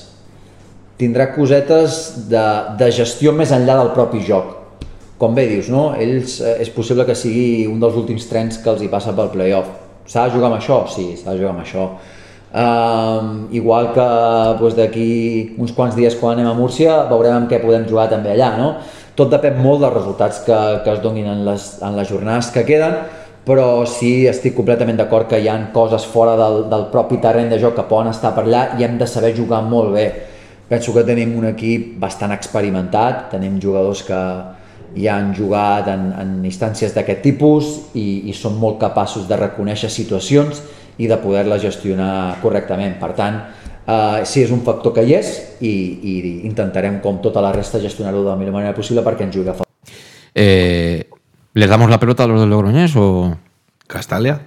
[0.98, 2.42] Tindrà cosetes de,
[2.78, 4.48] de gestió més enllà del propi joc.
[5.22, 5.92] Com bé dius, no?
[5.94, 9.30] Ells eh, és possible que sigui un dels últims trens que els hi passa pel
[9.30, 9.70] playoff.
[10.10, 10.80] S'ha de jugar amb això?
[10.90, 11.86] Sí, s'ha de jugar amb això.
[12.52, 14.08] Um, igual que
[14.58, 15.06] doncs, d'aquí
[15.62, 18.74] uns quants dies quan anem a Múrcia veurem amb què podem jugar també allà, no?
[19.16, 22.66] Tot depèn molt dels resultats que, que es donin en les, en les jornades que
[22.66, 22.98] queden,
[23.46, 27.58] però sí estic completament d'acord que hi han coses fora del, del propi terreny de
[27.62, 30.06] joc que poden estar per allà i hem de saber jugar molt bé.
[30.68, 34.20] Penso que tenim un equip bastant experimentat, tenim jugadors que
[34.94, 39.90] ja han jugat en, en instàncies d'aquest tipus i, i són molt capaços de reconèixer
[39.90, 40.62] situacions
[41.00, 42.98] i de poder-les gestionar correctament.
[43.00, 43.40] Per tant,
[43.86, 46.14] eh, sí, és un factor que hi és i, i
[46.48, 49.56] intentarem, com tota la resta, gestionar-ho de la millor manera possible perquè ens jugui a
[49.56, 49.68] favor.
[50.32, 51.11] Eh,
[51.54, 53.36] ¿Les damos la pelota a los del Logroñés o...?
[53.86, 54.40] ¿Castalia?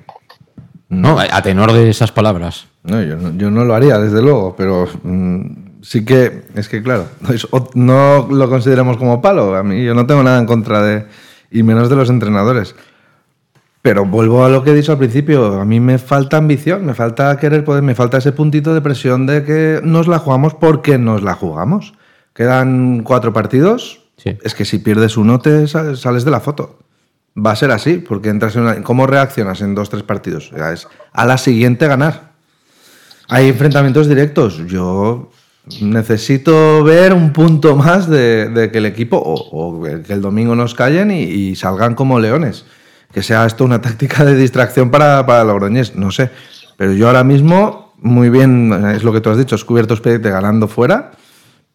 [0.89, 2.67] No, a tenor de esas palabras.
[2.83, 5.41] No, yo no, yo no lo haría, desde luego, pero mm,
[5.81, 7.07] sí que, es que claro,
[7.75, 9.55] no lo consideramos como palo.
[9.55, 11.05] A mí yo no tengo nada en contra de,
[11.51, 12.75] y menos de los entrenadores.
[13.81, 16.95] Pero vuelvo a lo que he dicho al principio, a mí me falta ambición, me
[16.95, 20.97] falta querer poder, me falta ese puntito de presión de que nos la jugamos porque
[20.97, 21.93] nos la jugamos.
[22.33, 24.01] Quedan cuatro partidos,
[24.43, 26.79] es que si pierdes uno te sa- sales de la foto.
[27.37, 28.81] Va a ser así, porque entras en una...
[28.81, 30.51] ¿Cómo reaccionas en dos, tres partidos?
[30.53, 32.31] Es a la siguiente ganar.
[33.27, 34.65] Hay enfrentamientos directos.
[34.67, 35.31] Yo
[35.81, 41.11] necesito ver un punto más de, que el equipo, o, que el domingo nos callen
[41.11, 42.65] y, salgan como leones.
[43.11, 46.29] Que sea esto una táctica de distracción para, para Logroñés, no sé.
[46.77, 50.67] Pero yo ahora mismo, muy bien, es lo que tú has dicho, has cubierto ganando
[50.67, 51.11] fuera,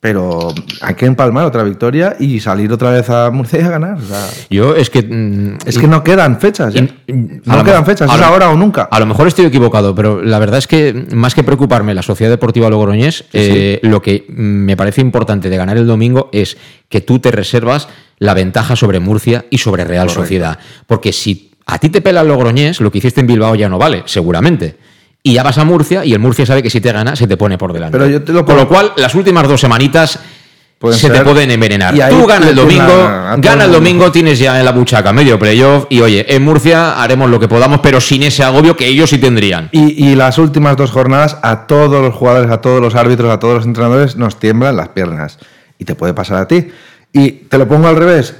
[0.01, 0.49] pero
[0.81, 3.99] hay que empalmar otra victoria y salir otra vez a Murcia y a ganar.
[3.99, 5.03] o sea, Yo es que...
[5.03, 6.75] mm, es que no quedan fechas.
[7.07, 8.85] No lo quedan fechas, es lo- ahora o nunca.
[8.91, 12.31] A lo mejor estoy equivocado, pero la verdad es que más que preocuparme la Sociedad
[12.33, 16.57] Deportiva Logroñés, eh, lo que mm, me parece importante de ganar el domingo es
[16.89, 17.87] que tú te reservas
[18.19, 20.23] la ventaja sobre Murcia y sobre Real Correcto.
[20.23, 20.59] Sociedad.
[20.87, 23.77] Porque si a ti te pela el Logroñés, lo que hiciste en Bilbao ya no
[23.77, 24.77] vale, seguramente.
[25.23, 27.37] Y ya vas a Murcia y el Murcia sabe que si te gana, se te
[27.37, 27.99] pone por delante.
[27.99, 30.19] Pero yo te lo Con lo cual, las últimas dos semanitas
[30.93, 31.95] se te pueden envenenar.
[31.95, 35.85] y Tú gana el domingo, gana el domingo, tienes ya en la buchaca medio playoff
[35.91, 39.19] y oye, en Murcia haremos lo que podamos, pero sin ese agobio que ellos sí
[39.19, 39.69] tendrían.
[39.73, 43.39] Y, y las últimas dos jornadas, a todos los jugadores, a todos los árbitros, a
[43.39, 45.39] todos los entrenadores, nos tiemblan las piernas.
[45.79, 46.69] Y te puede pasar a ti.
[47.13, 48.35] Y te lo pongo al revés.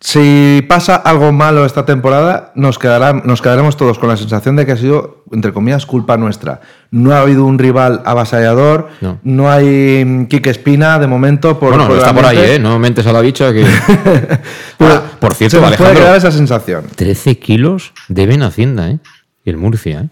[0.00, 4.64] Si pasa algo malo esta temporada, nos, quedará, nos quedaremos todos con la sensación de
[4.64, 6.60] que ha sido, entre comillas, culpa nuestra.
[6.92, 9.50] No ha habido un rival avasallador, no, No.
[9.50, 11.58] hay mm, Quique Espina de momento.
[11.58, 12.38] Por, bueno, por está el por ahí.
[12.38, 12.58] ¿eh?
[12.60, 13.64] No mentes a la bicha que...
[14.78, 16.84] Pero Ah, por cierto, se nos puede Alejandro, quedar esa sensación.
[16.94, 18.98] 13 kilos deben Hacienda, ¿eh?
[19.44, 20.08] Y el Murcia, ¿eh?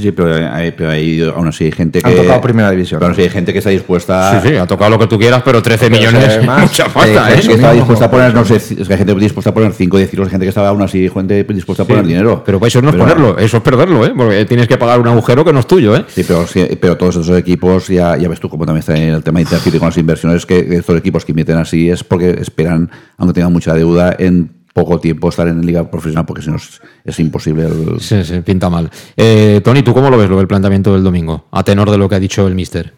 [0.00, 2.08] Sí, sí, pero hay, pero hay aún así hay gente que.
[2.08, 2.98] Han tocado primera división.
[2.98, 4.40] Pero aún así hay gente que está dispuesta.
[4.40, 6.90] Sí, sí, ha tocado lo que tú quieras, pero 13 Pero millones es mucha Hay
[6.90, 7.46] pasta, gente ¿eh?
[7.48, 9.96] que está dispuesta a poner, no sé, es que hay gente dispuesta a poner 5
[9.96, 12.42] 10 kilos, hay gente que estaba aún así, gente dispuesta a poner dinero.
[12.44, 14.12] Pero eso no es ponerlo, eso es perderlo, ¿eh?
[14.16, 16.04] Porque tienes que pagar un agujero que no es tuyo, ¿eh?
[16.08, 19.14] Sí, pero, sí, pero todos esos equipos, ya, ya ves tú cómo también está en
[19.14, 22.30] el tema de Intercity con las inversiones, que estos equipos que invierten así es porque
[22.40, 26.56] esperan, aunque tengan mucha deuda, en poco tiempo estar en liga profesional, porque si no
[27.04, 27.64] es, imposible.
[27.66, 28.90] el- Sí, sí, pinta mal.
[29.16, 31.46] Eh, Tony, ¿tú cómo lo ves lo del planteamiento del domingo?
[31.50, 32.94] A tenor de lo que ha dicho el mister.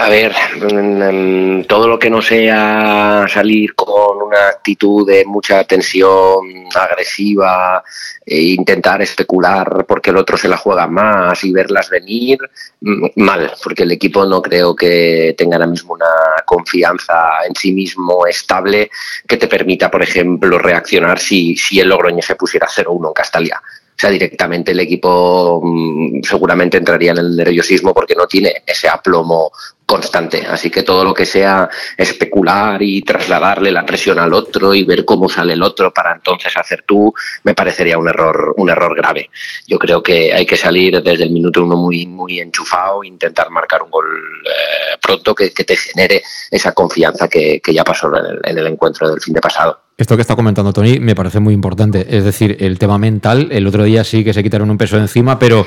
[0.00, 6.70] A ver, mm, todo lo que no sea salir con una actitud de mucha tensión
[6.74, 7.84] agresiva
[8.24, 12.38] e intentar especular porque el otro se la juega más y verlas venir,
[12.80, 16.06] mm, mal, porque el equipo no creo que tenga ahora mismo una
[16.46, 18.90] confianza en sí mismo estable
[19.28, 23.62] que te permita, por ejemplo, reaccionar si, si el Logroño se pusiera 0-1 en Castalia.
[24.00, 29.52] Sea, directamente el equipo mm, seguramente entraría en el nerviosismo porque no tiene ese aplomo
[29.84, 30.46] constante.
[30.48, 35.04] Así que todo lo que sea especular y trasladarle la presión al otro y ver
[35.04, 37.12] cómo sale el otro para entonces hacer tú,
[37.44, 39.28] me parecería un error, un error grave.
[39.66, 43.82] Yo creo que hay que salir desde el minuto uno muy, muy enchufado, intentar marcar
[43.82, 44.06] un gol
[44.46, 48.66] eh, pronto que, te genere esa confianza que, que ya pasó en el, en el
[48.66, 49.89] encuentro del fin de pasado.
[50.00, 52.06] Esto que está comentando Tony me parece muy importante.
[52.08, 55.02] Es decir, el tema mental, el otro día sí que se quitaron un peso de
[55.02, 55.66] encima, pero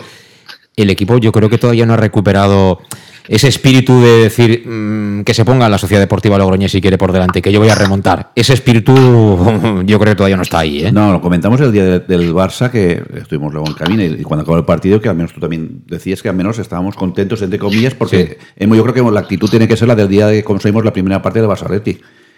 [0.76, 2.80] el equipo yo creo que todavía no ha recuperado
[3.28, 7.12] ese espíritu de decir mm, que se ponga la Sociedad Deportiva Logroñés si quiere por
[7.12, 8.32] delante, que yo voy a remontar.
[8.36, 8.92] Ese espíritu
[9.86, 10.84] yo creo que todavía no está ahí.
[10.84, 10.92] ¿eh?
[10.92, 14.42] No, lo comentamos el día de- del Barça, que estuvimos luego en cabina, y cuando
[14.42, 17.60] acabó el partido, que al menos tú también decías que al menos estábamos contentos, entre
[17.60, 20.44] comillas, porque yo creo que la actitud tiene que ser la del día de que
[20.44, 21.68] conseguimos la primera parte del Barça.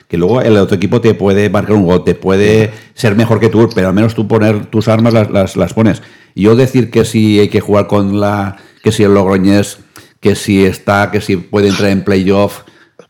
[0.08, 3.50] Que luego el otro equipo te puede marcar un gol, te puede ser mejor que
[3.50, 6.02] tú, pero al menos tú poner tus armas las, las, las pones.
[6.36, 8.58] Yo decir que si hay que jugar con la.
[8.84, 9.80] que si el Logroñés,
[10.20, 12.64] que si está, que si puede entrar en playoff,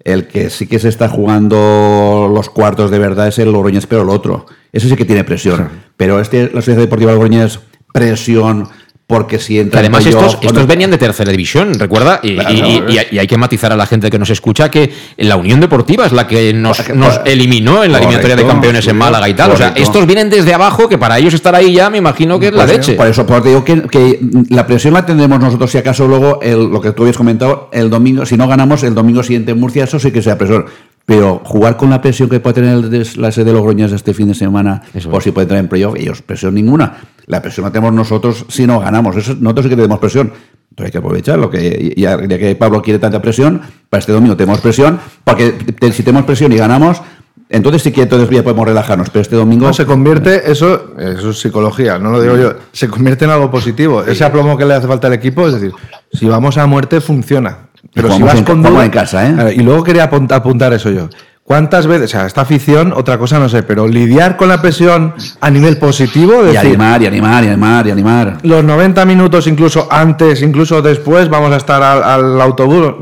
[0.03, 4.03] el que sí que se está jugando los cuartos de verdad es el Logroñés, pero
[4.03, 4.45] el otro.
[4.71, 5.69] Ese sí que tiene presión.
[5.97, 7.59] Pero este, la Sociedad Deportiva Logroñés,
[7.91, 8.69] presión,
[9.07, 12.49] porque si entra en además playoff, estos, estos venían de tercera división, recuerda, y, Claro,
[12.51, 13.07] y- y- claro.
[13.11, 16.07] y- y hay que matizar a la gente que nos escucha que la Unión Deportiva
[16.07, 19.35] es la que nos, Para nos eliminó en la eliminatoria de campeones en Málaga y
[19.35, 19.51] tal.
[19.51, 22.47] O sea, estos vienen desde abajo, que para ellos estar ahí ya me imagino que
[22.47, 22.93] es la leche.
[22.93, 26.39] Por eso, por te digo que, que la presión la tendremos nosotros, si acaso luego,
[26.41, 29.59] el- lo que tú habías comentado, el domingo, si no ganamos el domingo siguiente en
[29.59, 30.65] Murcia, eso sí que sea presión.
[31.05, 34.33] Pero jugar con la presión que puede tener la sede de Logroñés este fin de
[34.33, 34.81] semana,
[35.11, 36.97] por si puede entrar en playoff, ellos presión ninguna.
[37.27, 39.15] La presión la tenemos nosotros si no ganamos.
[39.17, 40.31] Eso, nosotros sí que tenemos presión.
[40.69, 41.49] Entonces hay que aprovecharlo.
[41.49, 45.91] Que, ya, ya que Pablo quiere tanta presión, para este domingo tenemos presión, porque te-
[45.91, 47.01] si tenemos presión y ganamos,
[47.49, 49.09] entonces sí que entonces ya podemos relajarnos.
[49.09, 49.67] Pero este domingo.
[49.67, 53.49] No, se convierte, eso, eso es psicología, no lo digo yo, se convierte en algo
[53.49, 54.03] positivo.
[54.03, 55.71] Ese aplomo que le hace falta al equipo, es decir,
[56.11, 57.57] si vamos a muerte, funciona.
[57.93, 59.55] Pero si vas en- con duda- en casa, ¿eh?
[59.57, 61.07] Y luego quería apun- apuntar eso yo.
[61.47, 65.13] ¿Cuántas veces, o sea, esta afición, otra cosa no sé, pero lidiar con la presión
[65.39, 68.37] a nivel positivo, y animar, y animar, y animar, y animar.
[68.41, 72.95] los 90 minutos, incluso antes, incluso después, vamos a estar al, al autobús.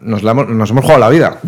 [0.00, 1.40] Nos, la hemos, nos hemos jugado la vida.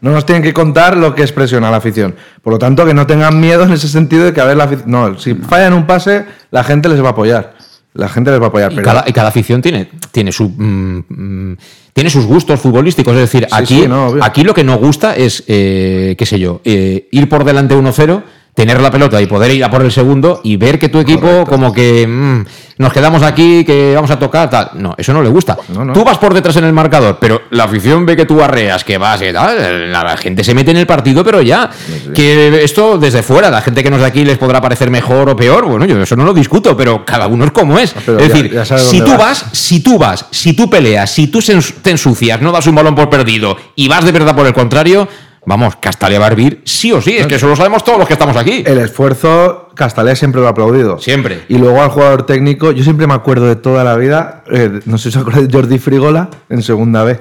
[0.00, 2.14] No nos tienen que contar lo que es presión a la afición.
[2.42, 4.64] Por lo tanto, que no tengan miedo en ese sentido de que a ver la
[4.64, 4.88] afición.
[4.88, 7.57] No, si fallan un pase, la gente les va a apoyar.
[7.94, 8.72] La gente les va a apoyar.
[8.72, 11.56] Y pero- cada, y cada afición tiene, tiene, su, mm, mm,
[11.92, 13.12] tiene sus gustos futbolísticos.
[13.14, 16.38] Es decir, Sí, aquí, sí, no, aquí lo que nos gusta es, eh, qué sé
[16.38, 18.22] yo, eh, ir por delante 1-0,
[18.58, 21.44] tener la pelota y poder ir a por el segundo y ver que tu equipo
[21.46, 22.44] como que mm,
[22.78, 24.70] nos quedamos aquí, que vamos a tocar, tal.
[24.74, 25.56] No, eso no le gusta.
[25.68, 25.92] No, no.
[25.92, 28.98] Tú vas por detrás en el marcador, pero la afición ve que tú arreas, que
[28.98, 29.92] vas y tal.
[29.92, 31.70] La, gente se mete en el partido, pero ya.
[32.12, 35.36] Que esto desde fuera, la gente que nos de aquí les podrá parecer mejor o
[35.36, 35.64] peor.
[35.66, 37.94] Bueno, yo eso no lo discuto, pero cada uno es como es.
[38.04, 39.18] pero es ya- decir, ya si tú vas.
[39.18, 41.38] vas, si tú vas, si tú peleas, si tú
[41.80, 45.06] te ensucias, no das un balón por perdido y vas de verdad por el contrario,
[45.46, 47.16] vamos, Castalia va a hervir sí o sí.
[47.16, 48.62] Es que eso lo sabemos todos los que estamos aquí.
[48.66, 50.98] El esfuerzo, Castalea siempre lo ha aplaudido.
[50.98, 51.44] Siempre.
[51.48, 54.98] Y luego al jugador técnico, yo siempre me acuerdo de toda la vida, eh, no
[54.98, 57.18] sé si os acordáis de Jordi Frigola en segunda B.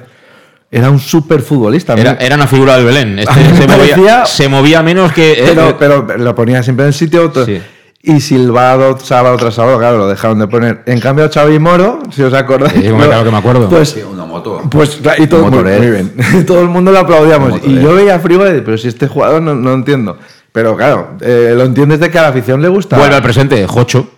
[0.69, 1.93] Era un súper futbolista.
[1.93, 3.19] Era, era una figura del Belén.
[3.19, 5.31] Este se, movía, parecía- se movía menos que.
[5.31, 7.31] eh, pero, eh, pero lo ponía siempre en el sitio.
[7.45, 7.61] Sí.
[8.07, 10.81] Y silbado sábado tras sábado, claro, lo dejaron de poner.
[10.85, 13.69] En cambio, Xavi Moro, si os acordáis, Sí, bueno, claro que me acuerdo.
[13.69, 14.61] pues, Sí, una moto.
[14.71, 15.81] pues y todo, Un muy, motorero.
[15.83, 16.45] muy bien.
[16.45, 17.59] todo el mundo lo aplaudíamos.
[17.65, 20.17] Y yo veía a Frigo y decía, pero si este jugador no, no entiendo.
[20.53, 22.97] Pero claro, eh, lo entiendes de que a la afición le gusta.
[22.97, 24.09] Vuelve al presente, Jocho.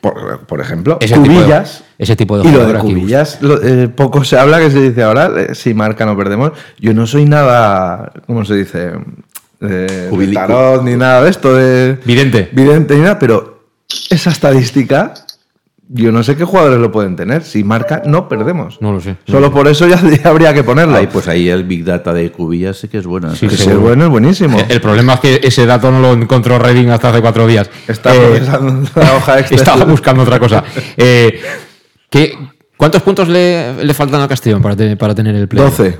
[0.00, 1.84] Por, por ejemplo, Ese tipo de- Cubillas.
[1.98, 5.02] ese tipo de Y lo de Cubillas, lo- eh, poco se habla que se dice
[5.02, 6.52] ahora, eh, si marca no perdemos.
[6.78, 8.92] Yo no soy nada, ¿cómo se dice?
[9.70, 12.48] Eh, tarot ni nada de esto de Vidente.
[12.52, 13.64] vidente ni nada, pero
[14.10, 15.14] esa estadística,
[15.88, 17.42] yo no sé qué jugadores lo pueden tener.
[17.44, 18.78] Si marca, no perdemos.
[18.80, 19.16] No lo sé.
[19.26, 20.96] Solo por eso ya, ya habría que ponerlo.
[20.96, 23.34] Ahí, pues ahí el Big Data de Cubillas sí que es bueno.
[23.36, 24.58] Sí, Que es bueno, es buenísimo.
[24.68, 27.70] El problema es que ese dato no lo encontró Redding hasta hace cuatro días.
[27.86, 28.42] Está Eh,
[28.96, 29.38] la hoja.
[29.50, 30.64] Estaba buscando otra cosa.
[30.96, 31.40] Eh,
[32.10, 32.36] ¿qué-
[32.76, 35.62] ¿Cuántos puntos le, le faltan a Castellón para, te- para tener el play?
[35.62, 35.98] 12.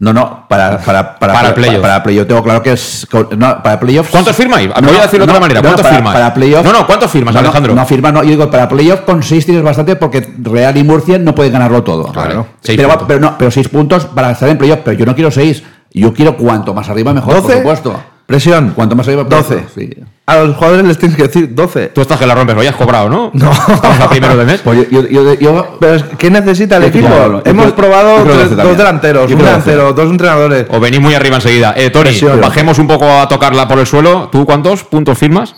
[0.00, 1.82] No, no, para, para, para, Para playoff.
[1.82, 3.06] Para, playoff tengo claro que es.
[3.36, 4.08] No, para playoff.
[4.10, 4.70] ¿Cuántos firmáis?
[4.82, 5.60] Voy a decirlo de otra manera.
[5.60, 6.14] ¿Cuántos para, firmas?
[6.14, 6.64] Para playoff.
[6.64, 7.74] No, no, ¿cuántos firmas, Alejandro?
[7.74, 8.22] No, firma, no.
[8.22, 11.84] Yo digo, para playoff con 6 tienes bastante porque Real y Murcia no pueden ganarlo
[11.84, 12.10] todo.
[12.12, 14.80] Claro, seis Pero, pero, no, pero 6 puntos para estar en playoff.
[14.82, 15.62] Pero yo no quiero 6.
[15.92, 17.58] Yo quiero cuanto más arriba mejor, por 12.
[17.58, 18.02] supuesto.
[18.30, 18.72] Presión.
[18.76, 19.64] Cuanto más arriba, 12.
[19.74, 19.90] Sí.
[20.26, 21.88] A los jugadores les tienes que decir 12.
[21.88, 23.32] Tú estás que la rompes, lo ya has cobrado, ¿no?
[23.34, 23.50] No.
[23.50, 24.60] Estamos a primero de mes.
[24.62, 27.08] Pues yo, yo, yo, yo- Pero es- ¿qué necesita el equipo?
[27.44, 29.70] Hemos probado yo quiero tres- 12 dos delanteros, Yo un quiero 12.
[29.72, 30.66] delantero, dos entrenadores.
[30.70, 31.74] O venís muy arriba enseguida.
[31.76, 32.40] Eh, Presión.
[32.40, 34.28] bajemos un poco a tocarla por el suelo.
[34.30, 35.54] ¿Tú cuántos puntos firmas?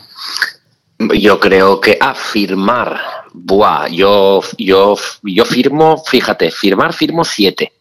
[0.98, 2.96] Yo creo que afirmar,
[3.34, 7.72] buah, yo, yo, yo firmo, fíjate, firmar firmo siete.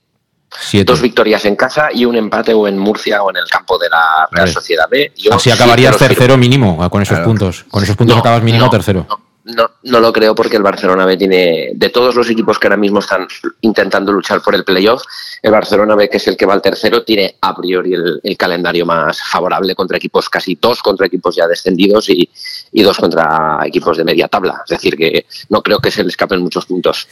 [0.60, 0.92] Siete.
[0.92, 3.90] Dos victorias en casa y un empate o en Murcia o en el campo de
[3.90, 4.52] la Real Vale.
[4.54, 5.12] Sociedad B.
[5.16, 7.26] Yo Así acabarías tercero mínimo eh, con esos Claro.
[7.30, 7.66] puntos.
[7.70, 9.08] Con esos puntos No, acabas mínimo no, tercero.
[9.44, 12.78] No, no lo creo porque el Barcelona B tiene, de todos los equipos que ahora
[12.78, 13.28] mismo están
[13.62, 15.02] intentando luchar por el playoff,
[15.42, 18.38] el Barcelona B, que es el que va al tercero, tiene a priori el, el
[18.38, 22.30] calendario más favorable contra equipos, casi dos contra equipos ya descendidos y,
[22.72, 24.62] y dos contra equipos de media tabla.
[24.64, 27.08] Es decir, que no creo que se le escapen muchos puntos.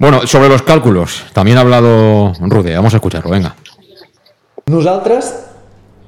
[0.00, 2.74] Bueno, sobre los cálculos, también ha hablado Rude.
[2.74, 3.54] Vamos a escucharlo, venga.
[4.64, 5.28] Nosaltres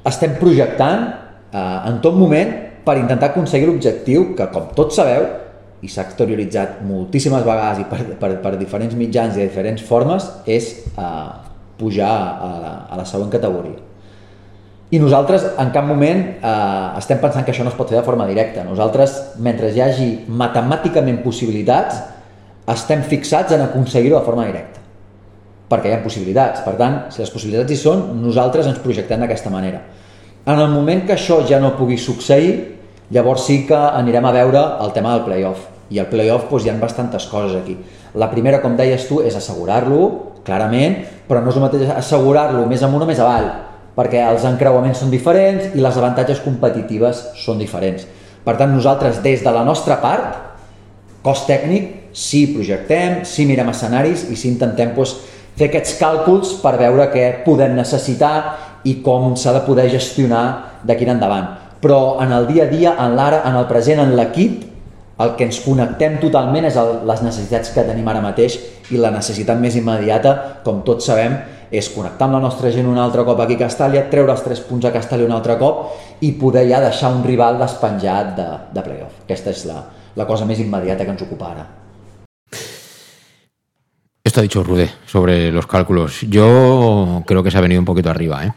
[0.09, 1.03] estem projectant
[1.53, 2.55] eh, en tot moment
[2.86, 5.26] per intentar aconseguir l'objectiu que, com tots sabeu,
[5.84, 10.30] i s'ha exterioritzat moltíssimes vegades i per, per, per diferents mitjans i de diferents formes,
[10.49, 11.28] és eh,
[11.76, 13.76] pujar a la, a la següent categoria.
[14.88, 18.09] I nosaltres en cap moment eh, estem pensant que això no es pot fer de
[18.09, 18.64] forma directa.
[18.64, 22.01] Nosaltres, mentre hi hagi matemàticament possibilitats,
[22.71, 24.83] estem fixats en aconseguir-ho de forma directa
[25.73, 26.61] perquè hi ha possibilitats.
[26.67, 29.81] Per tant, si les possibilitats hi són, nosaltres ens projectem d'aquesta manera.
[30.45, 32.53] En el moment que això ja no pugui succeir,
[33.15, 35.69] llavors sí que anirem a veure el tema del playoff.
[35.93, 37.77] I al playoff doncs, hi ha bastantes coses aquí.
[38.21, 40.03] La primera, com deies tu, és assegurar-lo,
[40.45, 40.99] clarament,
[41.29, 43.49] però no és el mateix assegurar-lo més amunt o més avall,
[43.97, 48.05] perquè els encreuaments són diferents i les avantatges competitives són diferents.
[48.45, 50.41] Per tant, nosaltres, des de la nostra part,
[51.23, 55.17] cos tècnic, sí projectem, sí mirem escenaris i sí intentem doncs,
[55.57, 58.35] fer aquests càlculs per veure què podem necessitar
[58.89, 60.45] i com s'ha de poder gestionar
[60.85, 61.49] d'aquí en endavant.
[61.83, 64.69] Però en el dia a dia, en l'ara, en el present, en l'equip,
[65.23, 68.57] el que ens connectem totalment és el, les necessitats que tenim ara mateix
[68.91, 71.37] i la necessitat més immediata, com tots sabem,
[71.73, 74.61] és connectar amb la nostra gent un altre cop aquí a Castàlia, treure els tres
[74.67, 75.87] punts a Castàlia un altre cop
[76.21, 79.23] i poder ja deixar un rival despenjat de, de playoff.
[79.25, 79.79] Aquesta és la,
[80.17, 81.71] la cosa més immediata que ens ocupa ara.
[84.25, 86.20] Esto ha dicho Rude sobre los cálculos.
[86.23, 88.53] Yo creo que se ha venido un poquito arriba, ¿eh?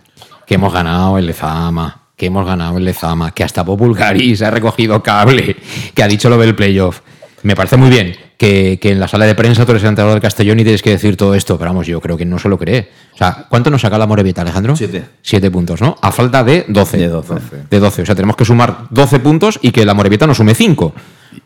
[0.46, 5.02] Que hemos ganado el Lezama, que hemos ganado el Lezama, que hasta Populgaris ha recogido
[5.02, 5.56] cable,
[5.96, 7.02] que ha dicho lo del playoff.
[7.42, 10.14] Me parece muy bien que, que en la sala de prensa tú eres el entrenador
[10.14, 12.48] del Castellón y tienes que decir todo esto, pero vamos, yo creo que no se
[12.48, 12.92] lo cree.
[13.16, 14.76] O sea, ¿cuánto nos saca la Morevieta, Alejandro?
[14.76, 15.04] Siete.
[15.24, 15.98] Siete puntos, ¿no?
[16.00, 16.98] A falta de 12.
[16.98, 17.34] De 12.
[17.72, 18.02] De 12.
[18.04, 20.94] O sea, tenemos que sumar 12 puntos y que la Morevieta nos sume 5.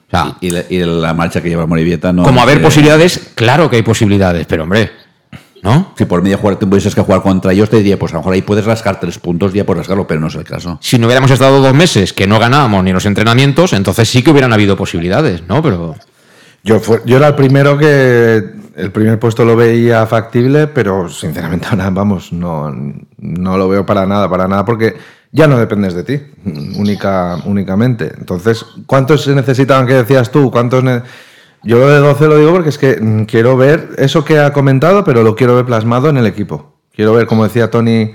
[0.09, 2.23] O sea, Y, la, y la marcha que lleva Morivieta no.
[2.23, 4.89] como haber eh, posibilidades, claro que hay posibilidades, pero hombre,
[5.61, 5.93] ¿no?
[5.97, 8.33] Si por medio jugar tuvieses que jugar contra ellos, te diría, pues a lo mejor
[8.33, 10.79] ahí puedes rascar tres puntos, ya puedes rascarlo, pero no es el caso.
[10.81, 14.31] Si no hubiéramos estado dos meses que no ganábamos ni los entrenamientos, entonces sí que
[14.31, 15.61] hubieran habido posibilidades, ¿no?
[15.61, 15.95] Pero
[16.63, 18.43] Yo, fue- yo era el primero que
[18.75, 22.73] el primer puesto lo veía factible, pero sinceramente ahora, vamos, no,
[23.17, 24.95] no lo veo para nada, para nada, porque
[25.31, 26.21] ya no dependes de ti,
[26.77, 28.11] única, únicamente.
[28.17, 30.49] Entonces, ¿cuántos se necesitaban que decías tú?
[30.49, 30.83] ¿Cuántos
[31.63, 34.53] Yo lo de 12 lo digo porque es que mm, quiero ver eso que ha
[34.53, 36.75] comentado, pero lo quiero ver plasmado en el equipo.
[36.93, 38.11] Quiero ver, como decía Tony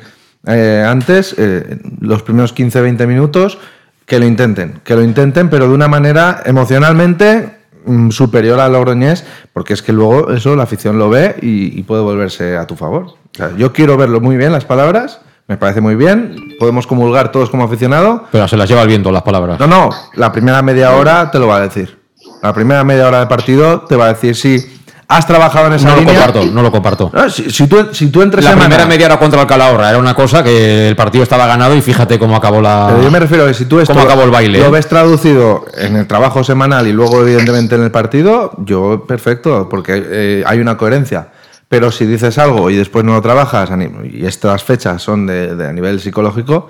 [0.46, 3.58] eh, antes, eh, los primeros 15-20 minutos,
[4.06, 9.24] que lo intenten, que lo intenten, pero de una manera emocionalmente mm, superior a Logroñés,
[9.52, 13.14] porque es que luego eso la afición lo ve y, puede volverse a tu favor.
[13.56, 17.64] Yo quiero verlo muy bien, las palabras, Me parece muy bien, podemos comulgar todos como
[17.64, 18.22] aficionados.
[18.32, 19.60] Pero se las lleva el viento las palabras.
[19.60, 21.98] No, no, la primera media hora te lo va a decir.
[22.42, 24.58] La primera media hora de partido te va a decir si
[25.06, 26.14] has trabajado en esa No lo línea.
[26.14, 27.10] comparto, no lo comparto.
[27.12, 29.90] No, si, si tú, si tú entre La semana- primera media hora contra el Calahorra
[29.90, 32.86] era una cosa que el partido estaba ganado y fíjate cómo acabó la.
[32.88, 34.58] Pero yo me refiero a que si tú esto cómo acabó el baile.
[34.60, 34.70] lo ¿eh?
[34.70, 40.02] ves traducido en el trabajo semanal y luego evidentemente en el partido, yo perfecto, porque
[40.06, 41.28] eh, hay una coherencia.
[41.74, 43.68] Pero si dices algo y después no lo trabajas
[44.04, 46.68] y estas fechas son de, de a nivel psicológico,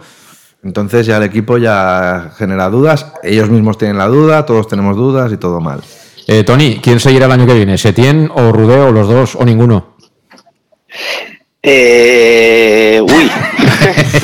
[0.64, 5.30] entonces ya el equipo ya genera dudas, ellos mismos tienen la duda, todos tenemos dudas
[5.30, 5.82] y todo mal.
[6.26, 7.76] Eh, Tony, ¿quién seguirá el año que viene?
[7.76, 9.96] ¿Setién o Rudé o los dos o ninguno?
[11.62, 13.30] Eh, uy.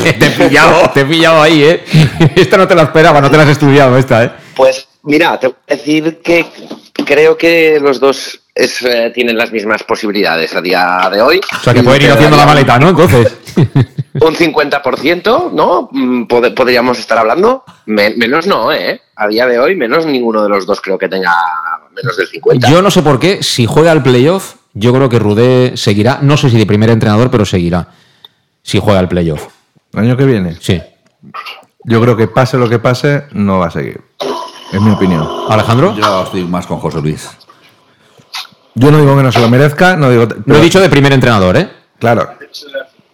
[0.19, 1.85] te he pillado, te he pillado ahí, ¿eh?
[2.37, 4.31] esta no te la esperaba, no te la has estudiado esta, ¿eh?
[4.57, 6.47] Pues mira, te voy a decir que
[7.05, 11.41] creo que los dos es, eh, tienen las mismas posibilidades a día de hoy.
[11.59, 12.91] O sea, que pueden ir haciendo la maleta, ¿no?
[12.91, 13.37] Entonces.
[14.21, 15.89] Un 50%, ¿no?
[15.93, 17.65] Mm, pod- Podríamos estar hablando.
[17.87, 19.01] Me- menos no, ¿eh?
[19.17, 21.33] A día de hoy, menos ninguno de los dos creo que tenga
[21.95, 22.69] menos del 50%.
[22.71, 26.37] Yo no sé por qué, si juega el playoff, yo creo que Rudé seguirá, no
[26.37, 27.89] sé si de primer entrenador, pero seguirá.
[28.63, 29.47] Si juega el playoff.
[29.93, 30.57] ¿El año que viene?
[30.61, 30.81] Sí.
[31.85, 34.01] Yo creo que pase lo que pase, no va a seguir.
[34.73, 35.27] Es mi opinión.
[35.49, 35.95] ¿Alejandro?
[35.97, 37.29] Yo estoy más con José Luis.
[38.75, 40.29] Yo no digo que no se lo merezca, no digo...
[40.47, 41.69] Lo he dicho de primer entrenador, ¿eh?
[41.99, 42.31] Claro.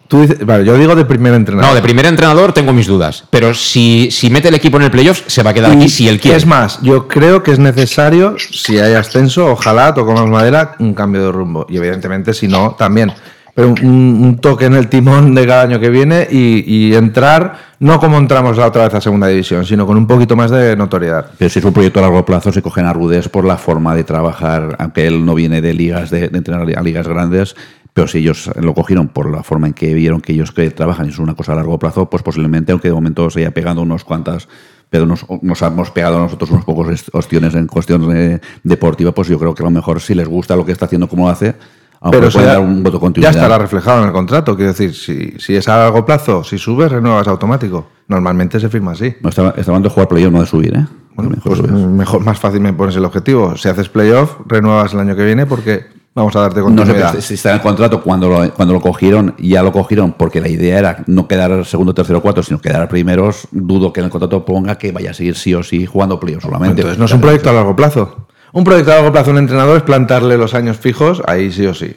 [0.07, 1.69] Tú dices, vale, yo digo de primer entrenador.
[1.69, 3.25] No, de primer entrenador tengo mis dudas.
[3.29, 5.89] Pero si, si mete el equipo en el playoff, se va a quedar aquí Y
[5.89, 6.37] si él quiere.
[6.37, 11.25] Es más, yo creo que es necesario, si hay ascenso, ojalá tocamos madera, un cambio
[11.25, 11.65] de rumbo.
[11.69, 13.11] Y evidentemente, si no, también.
[13.57, 18.19] Pero un, toque en el timón de cada año que viene y, entrar, no como
[18.19, 21.31] entramos la otra vez a segunda división, sino con un poquito más de notoriedad.
[21.39, 23.95] Pero si es un proyecto a largo plazo, se cogen a Rudés por la forma
[23.95, 27.55] de trabajar, aunque él no viene de ligas, de, entrenar a ligas grandes,
[27.93, 31.07] pero si ellos lo cogieron por la forma en que vieron que ellos que trabajan
[31.07, 33.81] y es una cosa a largo plazo, pues posiblemente, aunque de momento se haya pegado
[33.81, 34.47] unos cuantas,
[34.91, 35.25] pero nos,
[35.63, 39.65] hemos pegado nosotros unos pocos ostiones en cuestión de- deportiva, pues yo creo que a
[39.65, 41.55] lo mejor si les gusta lo que está haciendo, como lo hace,
[42.01, 43.31] aunque Pero puede ya, dar un voto de ya continuidad.
[43.31, 44.55] estará reflejado en el contrato.
[44.55, 47.87] Quiero decir, si, si es a largo plazo, si subes, renuevas automático.
[48.07, 49.15] Normalmente se firma así.
[49.21, 50.85] No, está, está hablando de jugar playoff, no de subir, ¿eh?
[51.15, 53.57] Bueno, pues mejor, más fácil me pones el objetivo.
[53.57, 57.19] Si haces playoff, renuevas el año que viene porque vamos a darte No sé continuidad.
[57.19, 60.47] si está en el contrato cuando lo, cuando lo cogieron, ya lo cogieron porque la
[60.47, 63.47] idea era no quedar segundo, tercero, cuarto, sino quedar primeros.
[63.51, 66.43] Dudo que en el contrato ponga que vaya a seguir sí o sí jugando playoff
[66.43, 66.81] solamente.
[66.81, 68.26] Entonces no es un proyecto a largo plazo.
[68.53, 71.65] Un proyecto a largo plazo a un entrenador es plantarle los años fijos, ahí sí
[71.65, 71.95] o sí.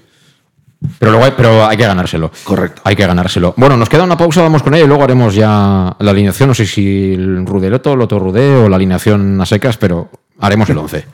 [0.98, 2.30] Pero, luego hay, pero hay que ganárselo.
[2.44, 2.80] Correcto.
[2.84, 3.55] Hay que ganárselo.
[3.57, 6.48] Bueno, nos queda una pausa, vamos con ella y luego haremos ya la alineación.
[6.48, 10.78] No sé si el Rudeloto, Loto Rudé o la alineación a secas, pero haremos el
[10.78, 11.05] 11.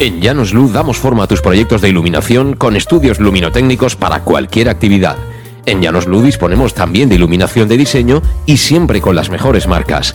[0.00, 4.68] En Llanos Luz damos forma a tus proyectos de iluminación con estudios luminotécnicos para cualquier
[4.68, 5.16] actividad.
[5.66, 10.14] En Llanos Luz disponemos también de iluminación de diseño y siempre con las mejores marcas.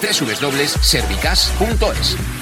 [0.00, 2.41] www.servicas.es.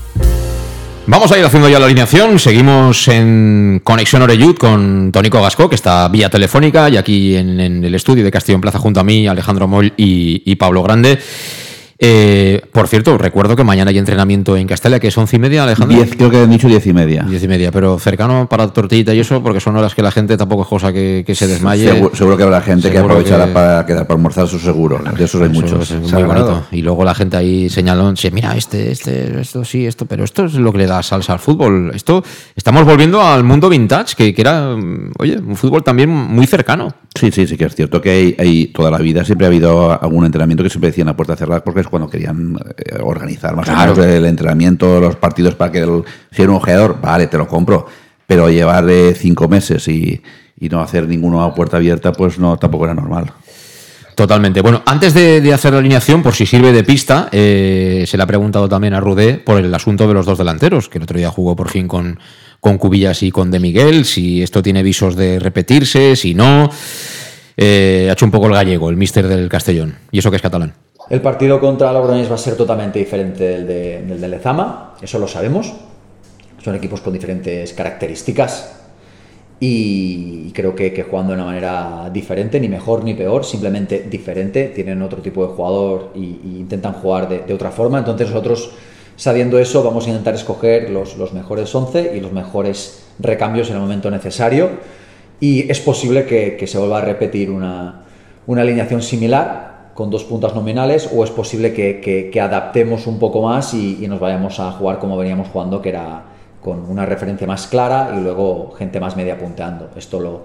[1.11, 2.39] Vamos a ir haciendo ya la alineación.
[2.39, 7.93] Seguimos en Conexión Oreyud con Tónico Gasco, que está vía telefónica, y aquí en, el
[7.93, 11.19] estudio de Castillo en Plaza junto a mí, Alejandro Moll y Pablo Grande.
[12.03, 15.63] Eh, por cierto, recuerdo que mañana hay entrenamiento en Castella, que es once y media,
[15.63, 15.95] Alejandro.
[15.95, 17.23] Diez, creo que han dicho diez y media.
[17.29, 20.35] Diez y media, pero cercano para tortillita y eso, porque son horas que la gente
[20.35, 21.87] tampoco es cosa que, que se desmaye.
[21.91, 24.99] Seguro, seguro que habrá gente que aprovechará que- para quedar para almorzar, eso seguro.
[25.15, 25.91] De esos hay Eso muchos.
[25.91, 26.63] es muy bonito.
[26.71, 30.45] Y luego la gente ahí señaló, "Sí, mira, este, este, esto sí, esto, pero esto
[30.45, 31.91] es lo que le da salsa al fútbol.
[31.93, 32.23] Esto,
[32.55, 36.95] estamos volviendo al mundo vintage, que, que era, mm, oye, un fútbol también muy cercano.
[37.13, 40.01] Sí, sí, sí que es cierto que hay, hay- toda la vida siempre ha habido
[40.01, 43.65] algún entrenamiento que siempre decían a puerta cerrada porque es cuando querían eh, organizar más
[43.67, 43.93] Claro.
[43.93, 47.37] o menos el entrenamiento, los partidos para que el, si era un ojeador, vale, te
[47.37, 47.85] lo compro,
[48.25, 50.19] pero llevar eh, cinco meses y,
[50.59, 53.31] y no hacer ninguno a puerta abierta, pues no, tampoco era normal.
[54.15, 54.61] Totalmente.
[54.61, 58.23] Bueno, antes de, de hacer la alineación, por si sirve de pista, eh, se le
[58.23, 61.17] ha preguntado también a Rudé por el asunto de los dos delanteros, que el otro
[61.17, 62.19] día jugó por fin con,
[62.59, 66.69] con Cubillas y con De Miguel, si esto tiene visos de repetirse, si no.
[67.57, 69.95] Eh, ha hecho un poco el gallego, el mister del Castellón.
[70.11, 70.73] Y eso que es catalán.
[71.11, 75.19] El partido contra Logroñés va a ser totalmente diferente del de, del de Lezama, eso
[75.19, 75.73] lo sabemos.
[76.63, 78.79] Son equipos con diferentes características
[79.59, 84.71] y creo que, jugando de una manera diferente, ni mejor ni peor, simplemente diferente.
[84.73, 87.99] Tienen otro tipo de jugador y intentan jugar de, otra forma.
[87.99, 88.71] Entonces nosotros,
[89.17, 93.81] sabiendo eso, vamos a intentar escoger los, mejores 11 y los mejores recambios en el
[93.81, 94.69] momento necesario.
[95.41, 98.05] Y es posible que, se vuelva a repetir una
[98.47, 103.41] alineación similar con dos puntas nominales o es posible que, que- que adaptemos un poco
[103.41, 106.23] más y, nos vayamos a jugar como veníamos jugando, que era
[106.61, 109.89] con una referencia más clara y luego gente más media punteando.
[109.95, 110.41] Esto lo,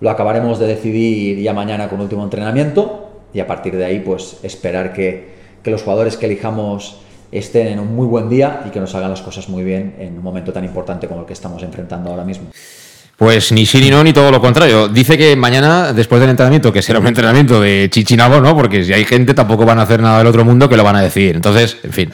[0.00, 4.38] lo acabaremos de decidir ya mañana con último entrenamiento y a partir de ahí pues
[4.42, 8.80] esperar que, que los jugadores que elijamos estén en un muy buen día y que
[8.80, 11.62] nos hagan las cosas muy bien en un momento tan importante como el que estamos
[11.62, 12.48] enfrentando ahora mismo.
[13.18, 14.86] Pues ni sí ni no, ni todo lo contrario.
[14.86, 18.56] Dice que mañana, después del entrenamiento, que será un entrenamiento de chichinabo, ¿no?
[18.56, 20.94] Porque si hay gente, tampoco van a hacer nada del otro mundo que lo van
[20.94, 21.34] a decir.
[21.34, 22.10] Entonces, en fin.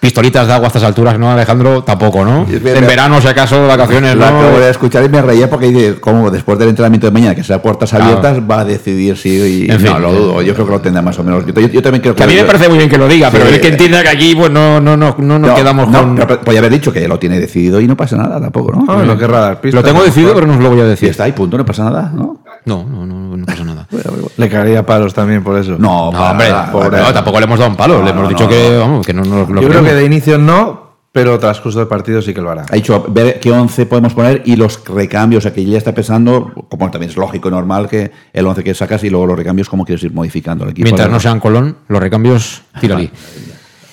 [0.00, 1.82] Pistolitas de agua a estas alturas, ¿no, Alejandro?
[1.82, 2.46] Tampoco, ¿no?
[2.48, 4.38] En verano, si acaso, de vacaciones, La ¿no?
[4.42, 7.42] acabo de escuchar y me reía porque dice, como después del entrenamiento de mañana, que
[7.42, 8.04] sea puertas Claro.
[8.04, 9.30] abiertas, va a decidir si.
[9.30, 9.90] Y, En fin.
[9.90, 10.42] no, lo dudo.
[10.42, 11.44] Yo creo que lo tendrá más o menos.
[11.46, 12.18] Yo, yo también creo que.
[12.18, 13.54] Que a mí me parece muy bien que lo diga, pero Sí.
[13.54, 16.14] es que entienda que aquí, pues no, no, no, no nos No, quedamos no, con.
[16.16, 18.84] pero podía haber dicho que lo tiene decidido y no pasa nada tampoco, ¿no?
[18.88, 19.82] Ah, no querrá dar pistas.
[19.82, 21.08] Lo tengo decidido, pero no os lo voy a Y decir.
[21.08, 22.38] está ahí, punto, no pasa nada, ¿no?
[22.68, 23.88] No, no, no, no pasa nada.
[24.36, 25.72] Le caería palos también por eso.
[25.72, 27.14] No, No, hombre, nada, pobre, para no, nada.
[27.14, 27.98] tampoco le hemos dado un palo.
[27.98, 28.78] No, le hemos no, dicho no, que, no.
[28.80, 32.20] vamos, que no nos lo Yo creo que de inicio no, pero transcurso del partido
[32.22, 32.66] sí que lo hará.
[32.70, 35.94] Ha dicho ver qué 11 podemos poner y los recambios, o sea, que ya está
[35.94, 39.38] pensando, como también es lógico y normal, que el 11 que sacas y luego los
[39.38, 40.84] recambios, cómo quieres ir modificando el equipo.
[40.84, 43.10] Mientras no sean Colón, los recambios, tírali.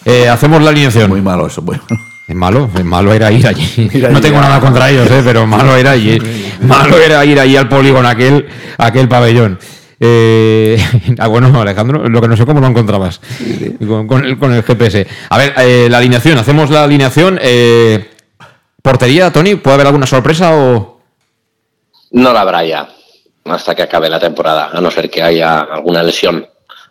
[0.07, 1.09] Eh, hacemos la alineación.
[1.09, 1.81] Muy malo eso, bueno.
[2.27, 3.63] Es malo, es malo era ir allí.
[3.93, 4.41] Ir no allí, tengo ah.
[4.41, 6.23] nada contra ellos, eh, pero malo era ir.
[6.61, 8.47] Malo era ir allí al polígono, aquel,
[8.77, 9.59] aquel pabellón.
[9.99, 10.77] Eh,
[11.19, 13.21] ah, bueno, Alejandro, lo que no sé cómo lo encontrabas
[13.87, 15.07] Con, con el, con el GPS.
[15.29, 17.39] A ver, eh, la alineación, hacemos la alineación.
[17.41, 18.09] eh,
[18.81, 20.99] portería, Tony, ¿puede haber alguna sorpresa o...?
[22.11, 22.87] No la habrá ya
[23.45, 26.45] hasta que acabe la temporada, a no ser que haya alguna lesión.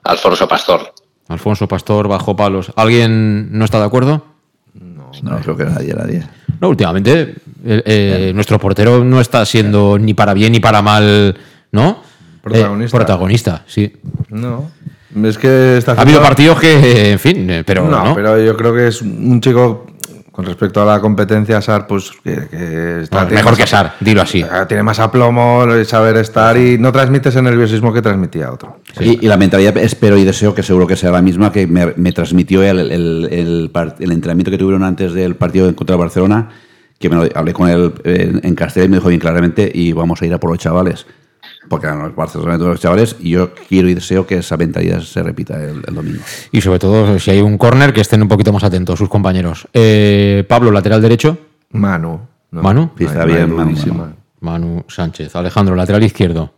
[0.04, 0.94] Alfonso Pastor.
[1.28, 2.72] Alfonso Pastor bajo palos.
[2.76, 4.33] ¿Alguien no está de acuerdo?
[5.22, 6.22] No, creo que nadie, nadie.
[6.60, 7.34] No, últimamente
[7.64, 11.36] eh, eh, nuestro portero no está siendo ni para bien ni para mal,
[11.72, 12.02] ¿no?
[12.42, 12.96] Protagonista.
[12.96, 13.92] Eh, protagonista, sí.
[14.28, 14.70] No.
[15.22, 18.14] Es que está Ha habido partidos que, en fin, pero no, no.
[18.14, 19.86] pero yo creo que es un chico
[20.34, 23.66] con respecto a la competencia Sar, pues que, que está- No, tiene mejor más que
[23.68, 24.42] Sar, dilo así.
[24.42, 28.80] Ah, Tiene más aplomo, saber estar y no transmite ese nerviosismo que transmitía otro.
[28.98, 31.92] Y, y la mentalidad espero y deseo que seguro que sea la misma que me,
[31.96, 36.48] me transmitió el, el, el par- el entrenamiento que tuvieron antes del partido contra Barcelona,
[36.98, 39.92] que me lo, hablé con él en, en castellano y me dijo bien claramente y
[39.92, 41.06] vamos a ir a por los chavales.
[41.68, 45.00] Porque eran los Barcelona de los chavales y yo quiero y deseo que esa mentalidad
[45.00, 46.20] se repita el, el domingo.
[46.52, 49.66] Y sobre todo, si hay un córner, que estén un poquito más atentos sus compañeros.
[49.72, 51.38] Eh, Pablo, lateral derecho.
[51.70, 52.20] Manu.
[52.50, 52.62] no.
[52.62, 52.90] Manu.
[52.98, 53.76] Sí, está Manu, bien, Manu.
[53.94, 54.14] Manu.
[54.40, 55.34] Manu Sánchez.
[55.34, 56.52] Alejandro, lateral izquierdo.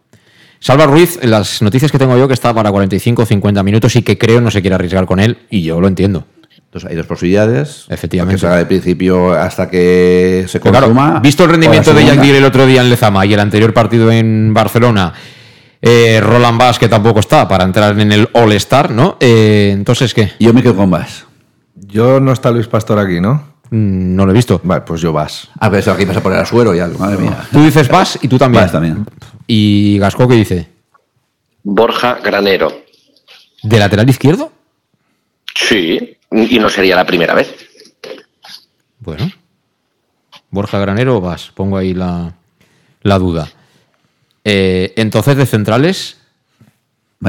[0.59, 3.95] Salva Ruiz, en las noticias que tengo yo, que está para 45 o 50 minutos
[3.97, 6.25] y que creo no se quiere arriesgar con él, y yo lo entiendo.
[6.67, 7.87] Entonces hay dos posibilidades.
[7.89, 8.35] Efectivamente.
[8.37, 11.21] Que se haga de principio hasta que se Pero claro, consuma.
[11.21, 12.05] visto el rendimiento de.
[12.05, 15.13] Jack Deere el otro día en Lezama y el anterior partido en Barcelona,
[15.81, 19.17] eh, Roland Bass, que tampoco está para entrar en el All-Star, ¿no?
[19.21, 20.33] Eh, entonces, ¿qué?
[20.39, 21.25] Yo me quedo con Vas.
[21.75, 23.55] Yo no está Luis Pastor aquí, ¿no?
[23.71, 24.61] Mm, No lo he visto.
[24.65, 25.49] Vale, pues yo vas.
[25.61, 27.39] A ver, aquí vas a poner a suero y algo, madre mía.
[27.53, 28.65] Tú dices Bass y tú también.
[28.65, 29.07] Vas también.
[29.47, 30.69] ¿Y Gasco qué dice?
[31.63, 32.73] Borja Granero.
[33.63, 34.53] ¿De lateral izquierdo?
[35.55, 37.55] Sí, y no sería la primera vez.
[39.01, 39.31] Bueno.
[40.51, 41.51] Borja Granero o Bass.
[41.55, 42.35] Pongo ahí la,
[43.03, 43.49] la duda.
[44.45, 46.19] Eh, entonces, de centrales,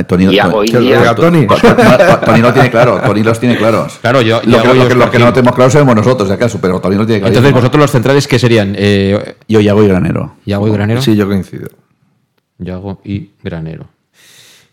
[0.07, 0.25] Tony,
[2.41, 3.97] lo tiene claro, Tony los tiene claros.
[4.01, 6.59] Claro, yo- lo, que, lo que- lo que no tenemos claro sabemos nosotros, si acaso,
[6.61, 7.33] pero Tony lo tiene claro.
[7.33, 8.75] Entonces, vosotros los centrales, ¿qué serían?
[8.77, 10.35] Eh, Yo, Yago y Granero.
[10.45, 11.01] Yago y Granero.
[11.01, 11.69] Sí, yo coincido.
[12.59, 13.87] Yago y Granero.